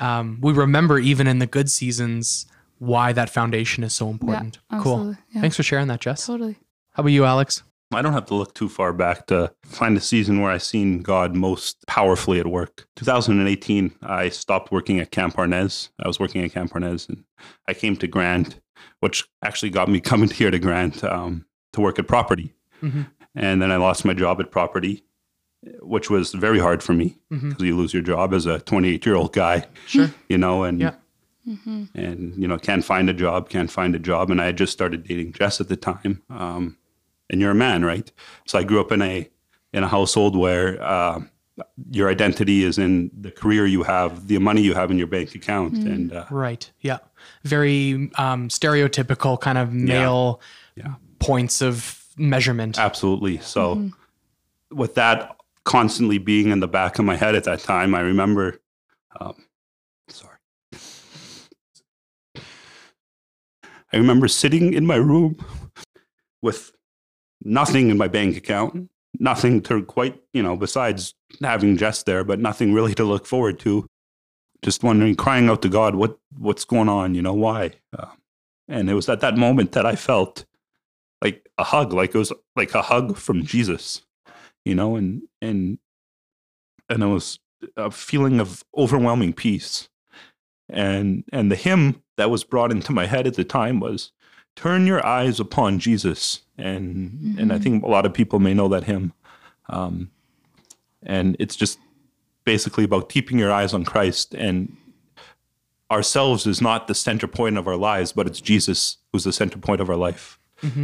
[0.00, 2.46] um, we remember even in the good seasons
[2.78, 4.58] why that foundation is so important.
[4.80, 5.16] cool.
[5.32, 5.40] Yeah.
[5.40, 6.26] Thanks for sharing that, Jess.
[6.26, 6.56] Totally.
[6.92, 7.62] How about you, Alex?
[7.90, 11.00] I don't have to look too far back to find a season where I seen
[11.00, 12.86] God most powerfully at work.
[12.96, 15.88] 2018, I stopped working at Camp Arnes.
[15.98, 17.24] I was working at Camp Arnes, and
[17.66, 18.60] I came to Grant,
[19.00, 22.52] which actually got me coming here to Grant um, to work at property.
[22.82, 23.06] Mhm.
[23.34, 25.04] And then I lost my job at property,
[25.80, 29.14] which was very hard for me because you lose your job as a 28 year
[29.14, 30.10] old guy, Sure.
[30.28, 30.94] you know, and Yeah.
[31.94, 34.72] And you know can't find a job, can't find a job, and I had just
[34.72, 36.22] started dating Jess at the time.
[36.30, 36.76] Um,
[37.30, 38.10] and you're a man, right?
[38.46, 39.28] So I grew up in a
[39.72, 41.20] in a household where uh,
[41.90, 45.34] your identity is in the career you have, the money you have in your bank
[45.34, 46.70] account, and uh, Right.
[46.80, 46.98] Yeah.
[47.44, 50.40] Very um, stereotypical kind of male
[50.76, 50.94] Yeah.
[51.18, 52.78] points of measurement.
[52.78, 53.38] absolutely.
[53.38, 53.90] So
[54.70, 58.60] with that constantly being in the back of my head at that time, I remember.
[59.20, 59.34] Um,
[63.92, 65.36] I remember sitting in my room
[66.42, 66.72] with
[67.42, 72.38] nothing in my bank account, nothing to quite, you know, besides having Jess there, but
[72.38, 73.86] nothing really to look forward to.
[74.62, 77.14] Just wondering, crying out to God, what what's going on?
[77.14, 77.72] You know, why?
[77.96, 78.06] Uh,
[78.66, 80.44] and it was at that moment that I felt
[81.22, 84.02] like a hug, like it was like a hug from Jesus,
[84.64, 85.78] you know, and and
[86.88, 87.38] and it was
[87.76, 89.88] a feeling of overwhelming peace.
[90.68, 94.12] And and the hymn that was brought into my head at the time was
[94.56, 96.40] turn your eyes upon Jesus.
[96.56, 99.12] And and I think a lot of people may know that hymn.
[99.68, 100.10] Um,
[101.02, 101.78] and it's just
[102.44, 104.76] basically about keeping your eyes on Christ and
[105.90, 109.58] ourselves is not the center point of our lives, but it's Jesus who's the center
[109.58, 110.38] point of our life.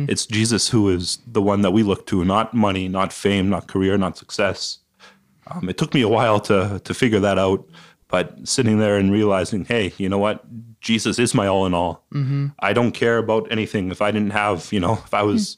[0.09, 3.67] It's Jesus who is the one that we look to, not money, not fame, not
[3.67, 4.79] career, not success.
[5.49, 7.67] Um, it took me a while to to figure that out,
[8.15, 10.45] but sitting there and realizing, hey, you know what?
[10.81, 12.05] Jesus is my all in all.
[12.61, 13.91] I don't care about anything.
[13.91, 15.57] If I didn't have, you know, if I was,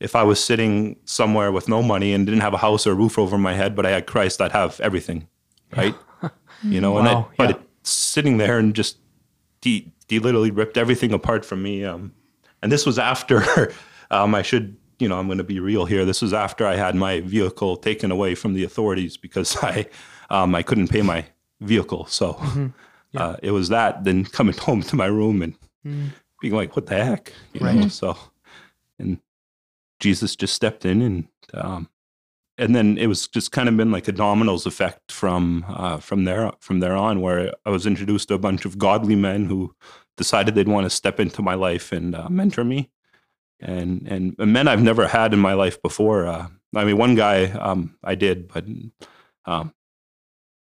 [0.00, 2.94] if I was sitting somewhere with no money and didn't have a house or a
[2.96, 5.28] roof over my head, but I had Christ, I'd have everything,
[5.76, 5.94] right?
[6.64, 7.54] you know, and Wow, but yeah.
[7.54, 8.98] it, sitting there and just
[9.62, 11.84] he he literally ripped everything apart from me.
[11.84, 12.12] Um,
[12.64, 13.72] and this was after
[14.10, 16.04] um, I should, you know, I'm going to be real here.
[16.04, 19.86] This was after I had my vehicle taken away from the authorities because I
[20.30, 21.26] um, I couldn't pay my
[21.60, 22.06] vehicle.
[22.06, 22.66] So Mm-hmm.
[23.16, 24.04] uh, it was that.
[24.04, 25.54] Then coming home to my room and
[26.40, 27.88] being like, "What the heck?" You know?
[27.88, 28.16] So
[28.98, 29.18] and
[30.00, 31.88] Jesus just stepped in and um,
[32.58, 36.24] and then it was just kind of been like a dominoes effect from uh, from
[36.24, 39.74] there from there on, where I was introduced to a bunch of godly men who
[40.16, 42.90] decided they'd want to step into my life and uh, mentor me,
[43.60, 46.26] and and men I've never had in my life before.
[46.26, 48.64] Uh, I mean, one guy um, I did, but
[49.44, 49.72] um,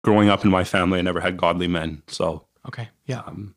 [0.02, 2.02] growing up in my family, I never had godly men.
[2.06, 2.88] So, Okay.
[3.06, 3.20] Yeah.
[3.26, 3.54] um,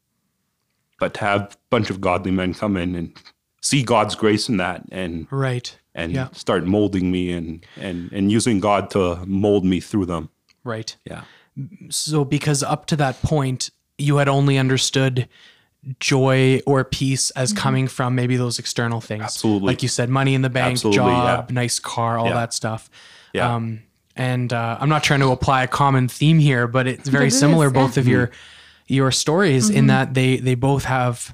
[0.99, 3.17] but to have a bunch of godly men come in and
[3.61, 5.77] see God's grace in that, and Right.
[5.93, 6.29] and Yeah.
[6.31, 10.29] start molding me and and and using God to mold me through them.
[10.63, 10.95] Right.
[11.05, 11.23] Yeah.
[11.89, 15.27] So, because up to that point, you had only understood
[15.99, 19.23] joy or peace as coming from maybe those external things.
[19.23, 19.67] Absolutely.
[19.67, 21.53] Like you said, money in the bank, Absolutely, job, yeah.
[21.53, 22.33] nice car, all Yeah.
[22.35, 22.89] that stuff.
[23.33, 23.53] Yeah.
[23.55, 23.81] Um,
[24.15, 27.31] and uh, I'm not trying to apply a common theme here, but it's very it
[27.31, 27.81] similar, is, yeah.
[27.81, 28.31] both of your
[28.87, 31.33] your stories, in that they they both have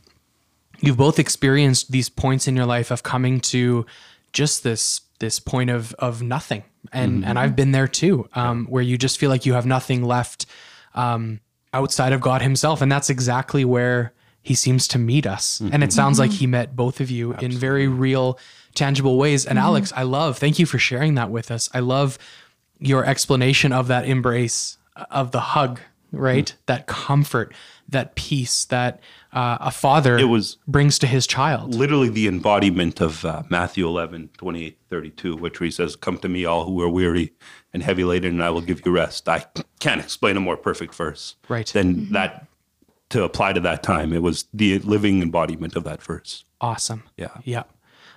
[0.79, 3.85] you've both experienced these points in your life of coming to
[4.33, 6.63] just this this point of of nothing.
[6.93, 10.03] And and I've been there too um where you just feel like you have nothing
[10.03, 10.45] left
[10.93, 11.39] um
[11.73, 12.81] outside of God himself.
[12.81, 15.59] And that's exactly where he seems to meet us.
[15.59, 18.39] And it sounds like he met both of you in very real
[18.75, 19.45] tangible ways.
[19.45, 21.69] And Alex I love thank you for sharing that with us.
[21.73, 22.17] I love
[22.79, 24.77] your explanation of that embrace
[25.11, 25.79] of the hug
[26.11, 27.53] right that comfort
[27.89, 28.99] that peace that
[29.33, 33.85] uh, a father It was brings to his child literally the embodiment of uh, Matthew
[33.85, 37.33] 11, 28, 32, which he says, Come to me, all who are weary
[37.73, 39.27] and heavy laden, and I will give you rest.
[39.29, 39.45] I
[39.79, 41.67] can't explain a more perfect verse Right.
[41.67, 42.47] than that
[43.09, 44.11] to apply to that time.
[44.13, 46.45] It was the living embodiment of that verse.
[46.61, 47.37] awesome Yeah.
[47.43, 47.63] yeah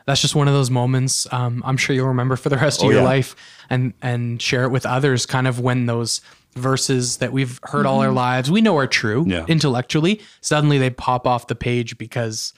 [0.07, 2.87] that's just one of those moments um, i'm sure you'll remember for the rest of
[2.87, 3.07] Oh, your yeah.
[3.07, 3.37] life
[3.69, 6.21] and and share it with others kind of when those
[6.55, 9.45] verses that we've heard all our lives we know are true Yeah.
[9.47, 12.53] intellectually suddenly they pop off the page because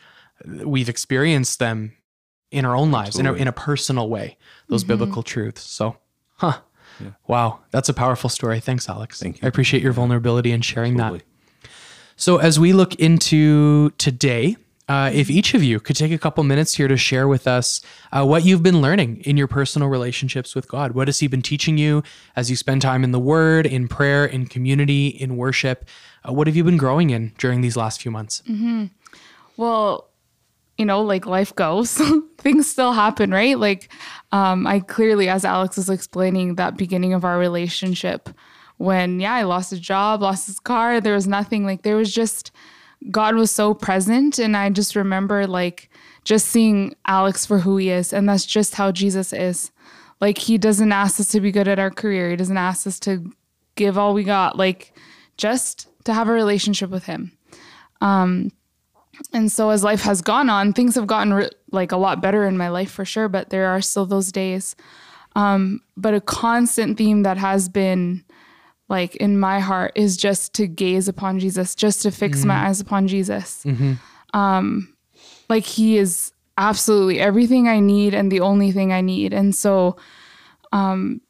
[0.46, 1.92] we've experienced them
[2.50, 4.36] in our own lives in a, in a personal way
[4.68, 5.62] those biblical truths.
[5.62, 5.96] So
[6.36, 6.58] huh.
[7.26, 7.60] Wow.
[7.72, 8.60] That's a powerful story.
[8.60, 9.20] Thanks alex.
[9.20, 9.46] Thank you.
[9.46, 11.22] i appreciate your vulnerability and sharing that.
[12.16, 14.56] So as we look into today,
[14.92, 17.80] uh, if each of you could take a couple minutes here to share with us
[18.12, 20.92] uh, what you've been learning in your personal relationships with God.
[20.92, 22.02] What has He been teaching you
[22.36, 25.88] as you spend time in the Word, in prayer, in community, in worship?
[26.28, 28.42] Uh, what have you been growing in during these last few months?
[29.56, 30.10] Well,
[30.76, 31.98] you know, like life goes,
[32.36, 33.58] things still happen, right?
[33.58, 33.90] Like,
[34.30, 38.28] um, I clearly, as Alex is explaining, that beginning of our relationship,
[38.76, 41.64] when yeah, I lost a job, lost his car, there was nothing.
[41.64, 42.52] Like, there was just
[43.10, 45.90] God was so present, and I just remember like
[46.24, 49.70] just seeing Alex for who he is, and that's just how Jesus is.
[50.20, 52.30] Like, he doesn't ask us to be good at our career.
[52.30, 53.32] He doesn't ask us to
[53.74, 54.56] give all we got.
[54.56, 54.92] Like,
[55.36, 57.32] just to have a relationship with him.
[58.00, 58.52] Um,
[59.32, 62.46] And so as life has gone on, things have gotten re- like a lot better
[62.46, 64.74] in my life for sure, but there are still those days.
[65.34, 68.24] Um, but a constant theme that has been
[68.92, 72.78] like in my heart is just to gaze upon Jesus, just to fix my eyes
[72.78, 73.64] upon Jesus.
[74.34, 74.94] Um,
[75.48, 79.32] like he is absolutely everything I need and the only thing I need.
[79.32, 79.96] And so,
[80.72, 81.22] um,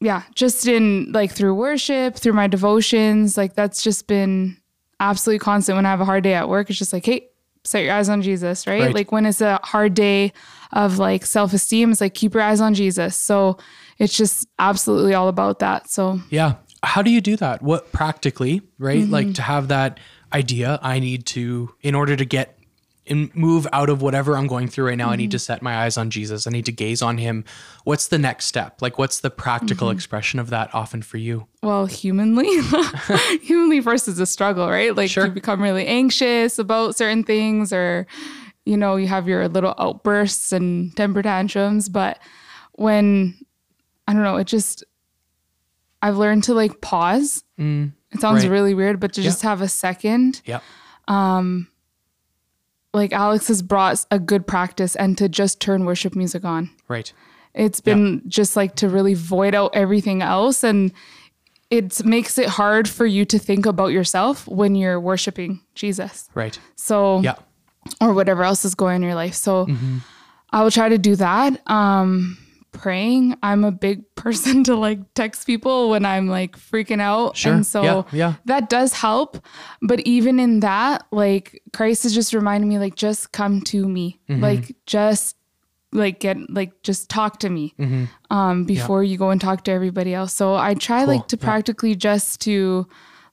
[0.00, 4.58] yeah, just in like through worship, through my devotions, like that's just been
[5.00, 6.68] absolutely constant when I have a hard day at work.
[6.68, 7.28] It's just like, hey,
[7.64, 8.82] set your eyes on Jesus, right?
[8.82, 8.94] Right.
[8.94, 10.32] Like when it's a hard day
[10.72, 13.16] of like self esteem, it's like keep your eyes on Jesus.
[13.16, 13.56] So
[13.98, 15.90] it's just absolutely all about that.
[15.90, 16.56] So Yeah.
[16.82, 17.62] How do you do that?
[17.62, 19.02] What practically, right?
[19.02, 19.12] Mm-hmm.
[19.12, 19.98] Like to have that
[20.32, 22.58] idea, I need to, in order to get
[23.10, 25.30] and move out of whatever I'm going through right now, I need mm-hmm.
[25.30, 26.46] to set my eyes on Jesus.
[26.46, 27.44] I need to gaze on him.
[27.84, 28.82] What's the next step?
[28.82, 29.96] Like, what's the practical mm-hmm.
[29.96, 31.46] expression of that often for you?
[31.62, 32.48] well, humanly,
[33.42, 34.94] humanly first is a struggle, right?
[34.94, 35.26] Like Sure.
[35.26, 38.06] you become really anxious about certain things or,
[38.64, 41.88] you know, you have your little outbursts and temper tantrums.
[41.88, 42.20] But
[42.74, 43.34] when,
[44.06, 44.84] I don't know, it just,
[46.02, 47.44] I've learned to like pause.
[47.58, 48.50] It sounds right.
[48.50, 50.60] really weird, but to just have a second Yeah.
[51.08, 51.68] Um
[52.94, 56.70] like Alex has brought a good practice and to just turn worship music on.
[56.88, 57.12] Right.
[57.54, 60.92] It's been just like to really void out everything else and
[61.70, 66.30] it makes it hard for you to think about yourself when you're worshiping Jesus.
[66.34, 66.58] Right.
[66.76, 67.34] So Yeah.
[68.00, 69.34] or whatever else is going on in your life.
[69.34, 69.66] So
[70.50, 71.60] I will try to do that.
[71.68, 72.38] Um
[72.72, 73.36] praying.
[73.42, 77.36] I'm a big person to like text people when I'm like freaking out.
[77.36, 77.52] Sure.
[77.54, 78.34] And so Yeah, yeah.
[78.46, 79.44] that does help.
[79.82, 84.20] But even in that, like Christ is just reminding me, like, just come to me.
[84.28, 84.42] Mm-hmm.
[84.42, 85.36] Like just
[85.90, 87.74] like get like just talk to me
[88.30, 90.34] um before you go and talk to everybody else.
[90.34, 91.14] So I try Cool.
[91.14, 91.44] like to Yeah.
[91.44, 92.86] practically just to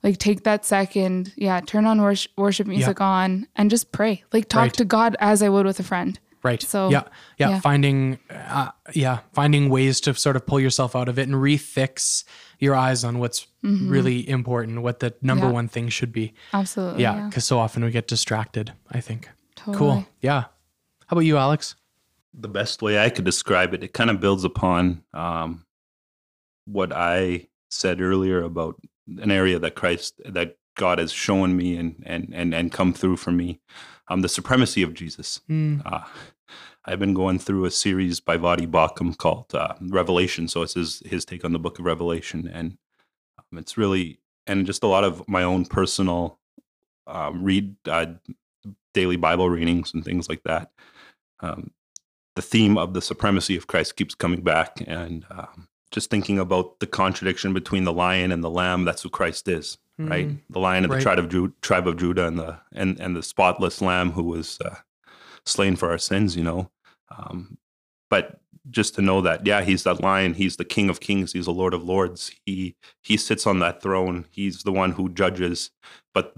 [0.03, 4.23] like take that second, yeah, turn on worship, worship music on and just pray.
[4.31, 4.73] Like talk Right.
[4.75, 6.17] to God as I would with a friend.
[6.45, 6.61] Right.
[6.61, 7.03] So, yeah,
[7.37, 7.59] yeah, yeah.
[7.59, 12.23] finding, uh, yeah, finding ways to sort of pull yourself out of it and refix
[12.59, 15.49] your eyes on what's really important, what the number Mm-hmm.
[15.51, 15.53] Yeah.
[15.61, 16.33] one thing should be.
[16.53, 17.01] Absolutely.
[17.01, 17.27] Yeah, Yeah.
[17.27, 18.71] because so often we get distracted.
[18.91, 19.27] I think.
[19.55, 19.77] Totally.
[19.77, 20.05] Cool.
[20.21, 20.41] Yeah.
[21.07, 21.75] How about you, Alex?
[22.37, 25.65] the best way I could describe it, it kind of builds upon um,
[26.65, 28.75] what I said earlier about
[29.07, 33.15] an area that Christ, that God has shown me and and and and come through
[33.17, 33.61] for me,
[34.09, 35.39] um, the supremacy of Jesus.
[35.49, 36.03] Mm, Uh,
[36.86, 40.47] I've been going through a series by Voddie Baucham called uh, Revelation.
[40.47, 42.77] So it's his his take on the Book of Revelation, and
[43.39, 46.39] um, it's really and just a lot of my own personal
[47.07, 48.05] um, read uh,
[48.93, 50.71] daily Bible readings and things like that.
[51.39, 51.71] Um,
[52.36, 56.79] the theme of the supremacy of Christ keeps coming back, and um, just thinking about
[56.79, 58.86] the contradiction between the lion and the lamb.
[58.86, 60.27] That's who Christ is, right?
[60.27, 60.38] Mm.
[60.49, 60.97] The lion of Right.
[60.97, 64.23] the tribe of Ju- tribe of Judah, and the and and the spotless lamb who
[64.23, 64.75] was uh,
[65.45, 66.36] slain for our sins.
[66.36, 66.69] You know,
[67.18, 67.57] um,
[68.09, 68.39] but
[68.72, 70.34] just to know that, yeah, he's that lion.
[70.34, 71.34] He's the King of Kings.
[71.34, 72.32] He's the Lord of Lords.
[72.45, 74.26] He he sits on that throne.
[74.32, 75.72] He's the one who judges.
[76.13, 76.36] But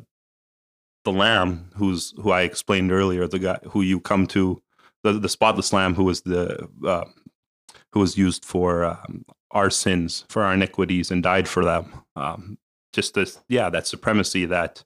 [1.06, 4.62] the Lamb, who's who I explained earlier, the guy who you come to,
[5.04, 7.06] the the spotless Lamb, who was the uh,
[7.94, 11.94] who was used for um, our sins, for our iniquities, and died for them.
[12.16, 12.58] Um,
[12.94, 14.84] just this, yeah, that supremacy, that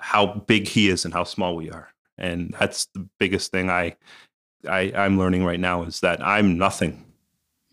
[0.00, 1.88] how big he is and how small we are,
[2.18, 3.96] and that's the biggest thing I,
[4.68, 7.04] I I'm learning right now is that I'm nothing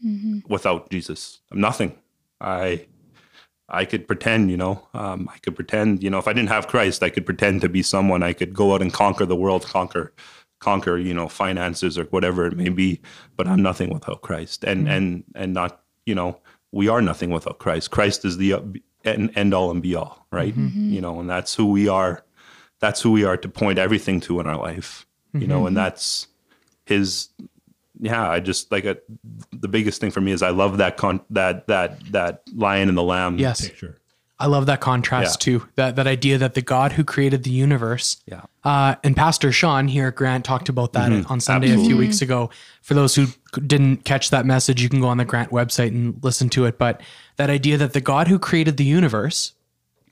[0.06, 0.44] Mhm.
[0.50, 1.40] without Jesus.
[1.52, 1.94] I'm nothing.
[2.42, 2.86] I
[3.72, 6.68] I could pretend, you know, um, I could pretend, you know, if I didn't have
[6.68, 8.24] Christ, I could pretend to be someone.
[8.24, 10.12] I could go out and conquer the world, conquer,
[10.60, 13.00] conquer, you know, finances or whatever it may be.
[13.38, 16.40] But I'm nothing without Christ, and and and not, you know,
[16.72, 17.92] we are nothing without Christ.
[17.92, 18.62] Christ is the uh,
[19.06, 20.56] end, end all and be all, right?
[20.56, 22.24] You know, and that's who we are.
[22.80, 26.28] That's who we are to point everything to in our life, you know, and that's
[26.90, 27.30] His
[28.02, 28.98] yeah, I just like a,
[29.52, 32.98] the biggest thing for me is I love that con that that that lion and
[32.98, 33.62] the lamb Yes.
[33.68, 33.96] picture.
[34.42, 35.58] I love that contrast Yeah.
[35.60, 35.68] too.
[35.76, 38.18] That that idea that the God who created the universe.
[38.26, 38.42] Yeah.
[38.64, 41.30] Uh, and Pastor Sean here at Grant talked about that Mhm.
[41.30, 42.50] on Sunday a few weeks ago.
[42.82, 43.28] For those who
[43.68, 46.78] didn't catch that message, you can go on the Grant website and listen to it.
[46.78, 47.02] But
[47.36, 49.52] that idea that the God who created the universe,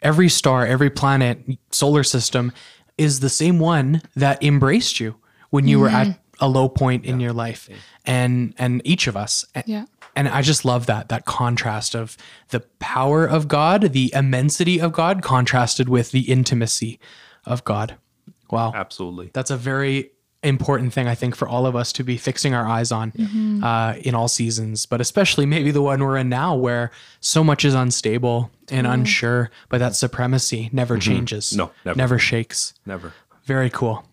[0.02, 1.40] every star, every planet,
[1.72, 2.52] solar system,
[2.98, 5.16] is the same one that embraced you
[5.52, 7.70] when you were at a low point in your life,
[8.06, 9.46] and and each of us.
[9.56, 9.86] A- Yeah.
[10.16, 12.18] and I just love that that contrast of
[12.50, 17.00] the power of God, the immensity of God, contrasted with the intimacy
[17.46, 17.96] of God.
[18.52, 19.30] Wow, Absolutely.
[19.34, 20.12] that's a very
[20.44, 23.12] important thing I think for all of us to be fixing our eyes on
[23.64, 27.66] uh, in all seasons, but especially maybe the one we're in now, where so much
[27.66, 31.98] is unstable and unsure, but that supremacy never changes, No, never.
[31.98, 32.74] never shakes.
[32.86, 33.14] Never.
[33.46, 34.06] Very cool.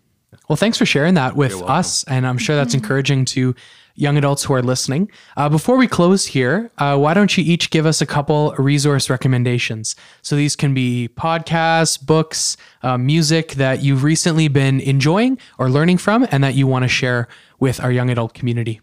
[0.47, 2.03] Well, thanks for sharing that with us.
[2.05, 3.55] And I'm sure that's encouraging to
[3.95, 5.09] young adults who are listening.
[5.37, 9.09] Uh, before we close here, uh, why don't you each give us a couple resource
[9.09, 9.95] recommendations?
[10.21, 15.97] So these can be podcasts, books, uh, music that you've recently been enjoying or learning
[15.97, 17.27] from and that you want to share
[17.59, 18.81] with our young adult community.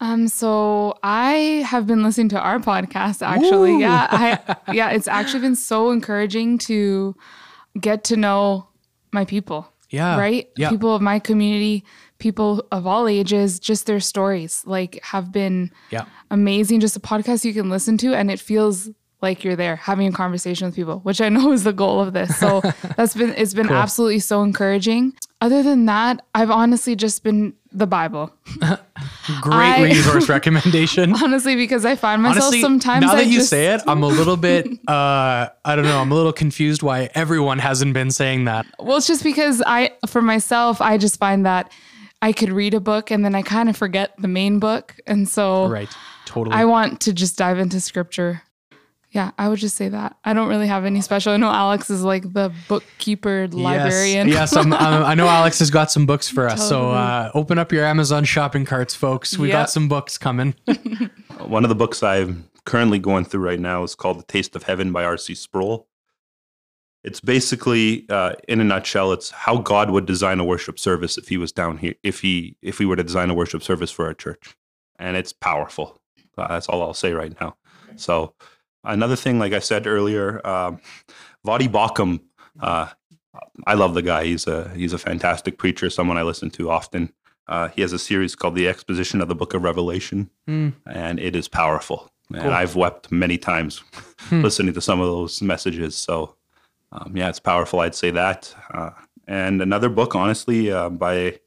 [0.00, 3.80] Um, so I have been listening to our podcast actually.
[3.80, 4.08] Yeah.
[4.10, 7.14] I yeah, it's actually been so encouraging to
[7.80, 8.68] get to know
[9.12, 9.68] my people.
[9.94, 10.18] Yeah.
[10.18, 10.48] Right?
[10.56, 10.70] Yeah.
[10.70, 11.84] People of my community,
[12.18, 16.04] people of all ages, just their stories like have been Yeah.
[16.30, 16.80] amazing.
[16.80, 18.90] Just a podcast you can listen to and it feels
[19.22, 22.12] like you're there having a conversation with people, which I know is the goal of
[22.12, 22.36] this.
[22.38, 22.60] So
[22.96, 25.14] that's been it's been absolutely so encouraging.
[25.40, 28.32] Other than that, I've honestly just been the Bible.
[29.40, 31.14] Great I- resource recommendation.
[31.22, 34.02] Honestly, because I find myself Honestly, sometimes now I that you just, say it, I'm
[34.02, 38.10] a little bit, uh, I don't know, I'm a little confused why everyone hasn't been
[38.10, 38.66] saying that.
[38.78, 41.72] Well, it's just because I, for myself, I just find that
[42.22, 44.94] I could read a book and then I kind of forget the main book.
[45.06, 45.88] And so Right.
[46.26, 46.56] Totally.
[46.56, 48.42] I want to just dive into scripture.
[49.14, 50.16] Yeah, I would just say that.
[50.24, 51.32] I don't really have any special.
[51.32, 54.26] I know Alex is like the bookkeeper, librarian.
[54.26, 56.68] Yes, yes I'm, I'm- I know Alex has got some books for us.
[56.68, 59.38] So uh, open up your Amazon shopping carts, folks.
[59.38, 60.56] We got some books coming.
[61.46, 64.64] One of the books I'm currently going through right now is called The Taste of
[64.64, 65.36] Heaven by R.C.
[65.36, 65.86] Sproul.
[67.04, 71.28] It's basically, uh, in a nutshell, it's how God would design a worship service if
[71.28, 74.06] he was down here, if he if we were to design a worship service for
[74.06, 74.56] our church,
[74.98, 76.00] and it's powerful.
[76.36, 77.56] Uh, that's all I'll say right now.
[77.96, 78.34] So,
[78.84, 80.80] another thing, like I said earlier, um,
[81.46, 82.20] Voddie Baucham,
[82.60, 82.88] uh,
[83.66, 84.24] I love the guy.
[84.24, 85.90] He's a he's a fantastic preacher.
[85.90, 87.12] Someone I listen to often.
[87.46, 90.70] Uh, he has a series called The Exposition of the Book of Revelation Hmm.
[90.86, 92.10] and it is powerful.
[92.32, 92.52] And Cool.
[92.52, 93.82] I've wept many times
[94.30, 94.40] Hmm.
[94.42, 95.94] listening to some of those messages.
[95.94, 96.36] So,
[96.92, 97.80] um, yeah, it's powerful.
[97.80, 98.54] I'd say that.
[98.72, 98.90] Uh,
[99.28, 101.38] and another book, honestly, uh, by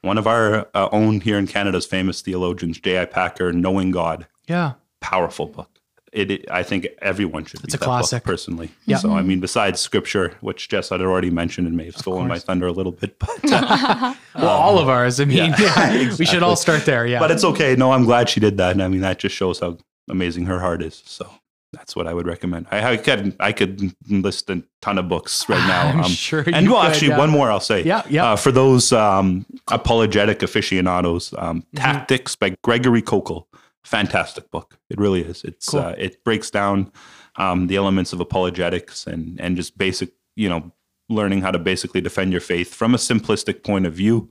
[0.00, 3.04] one of our uh, own here in Canada's famous theologians, J.I.
[3.06, 4.26] Packer, Knowing God.
[4.48, 4.72] Yeah.
[5.00, 5.73] Powerful book.
[6.14, 8.24] It, it- I think everyone should It's read a that book classic.
[8.24, 8.70] personally.
[8.86, 8.98] Yeah.
[8.98, 12.38] So, I mean, besides scripture, which Jess had already mentioned and may have stolen my
[12.38, 15.18] thunder a little bit, but uh, Well, all of ours.
[15.20, 17.06] I mean, Um, yeah, yeah, we should all start there.
[17.06, 17.18] Yeah.
[17.18, 17.74] but it's okay.
[17.76, 18.72] No, I'm glad she did that.
[18.72, 19.76] And I mean, that just shows how
[20.08, 21.02] amazing her heart is.
[21.04, 21.28] So
[21.72, 22.66] that's what I would recommend.
[22.70, 25.88] I, I could I could list a ton of books right now.
[25.88, 26.44] I'm Um, sure.
[26.46, 27.18] and well, could, actually, yeah.
[27.18, 27.82] one more I'll say.
[27.82, 28.02] Yeah.
[28.08, 28.30] Yeah.
[28.32, 31.76] Uh, for those um, apologetic aficionados, um, Mm-hmm.
[31.78, 33.46] Tactics by Gregory Koukl.
[33.84, 34.78] Fantastic book.
[34.90, 35.44] It really is.
[35.44, 35.80] It's Cool.
[35.80, 36.90] uh, it breaks down
[37.36, 40.72] um, the elements of apologetics and and just basic, you know,
[41.08, 44.30] learning how to basically defend your faith from a simplistic point of view.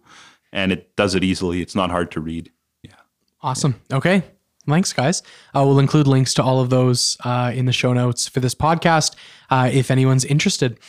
[0.51, 1.61] And it does it easily.
[1.61, 2.51] It's not hard to read.
[2.83, 2.91] Yeah.
[3.41, 3.79] Awesome.
[3.91, 4.23] Okay.
[4.67, 5.21] Thanks, guys.
[5.53, 8.55] Uh, we'll include links to all of those uh, in the show notes for this
[8.55, 9.15] podcast
[9.49, 10.79] uh, if anyone's interested.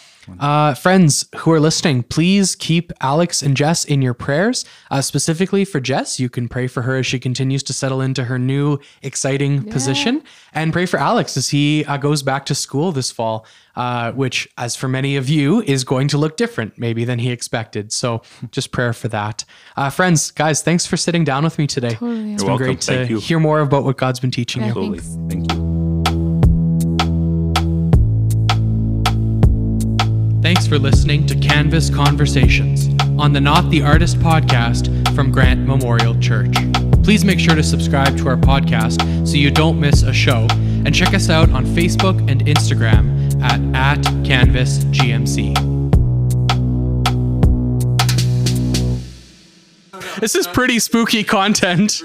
[0.40, 4.64] Uh, friends who are listening, please keep Alex and Jess in your prayers.
[4.90, 8.24] Uh, specifically for Jess, you can pray for her as she continues to settle into
[8.24, 10.22] her new exciting position,
[10.52, 13.44] and pray for Alex as he uh, goes back to school this fall,
[13.76, 17.30] uh, which, as for many of you, is going to look different maybe than he
[17.30, 17.92] expected.
[17.92, 19.44] So just prayer for that.
[19.76, 21.90] Uh, friends, guys, thanks for sitting down with me today.
[21.90, 22.32] Totally.
[22.34, 22.96] It's You're been welcome.
[22.96, 24.74] great to hear more about what God's been teaching Yeah.
[24.74, 24.94] you.
[24.94, 24.98] Absolutely.
[25.00, 25.34] Thanks.
[25.48, 25.83] Thank you.
[30.44, 36.14] Thanks for listening to Canvas Conversations on the Not the Artist podcast from Grant Memorial
[36.20, 36.54] Church.
[37.02, 40.94] Please make sure to subscribe to our podcast so you don't miss a show and
[40.94, 45.54] check us out on Facebook and Instagram at, at CanvasGMC.
[50.20, 52.02] This is pretty spooky content.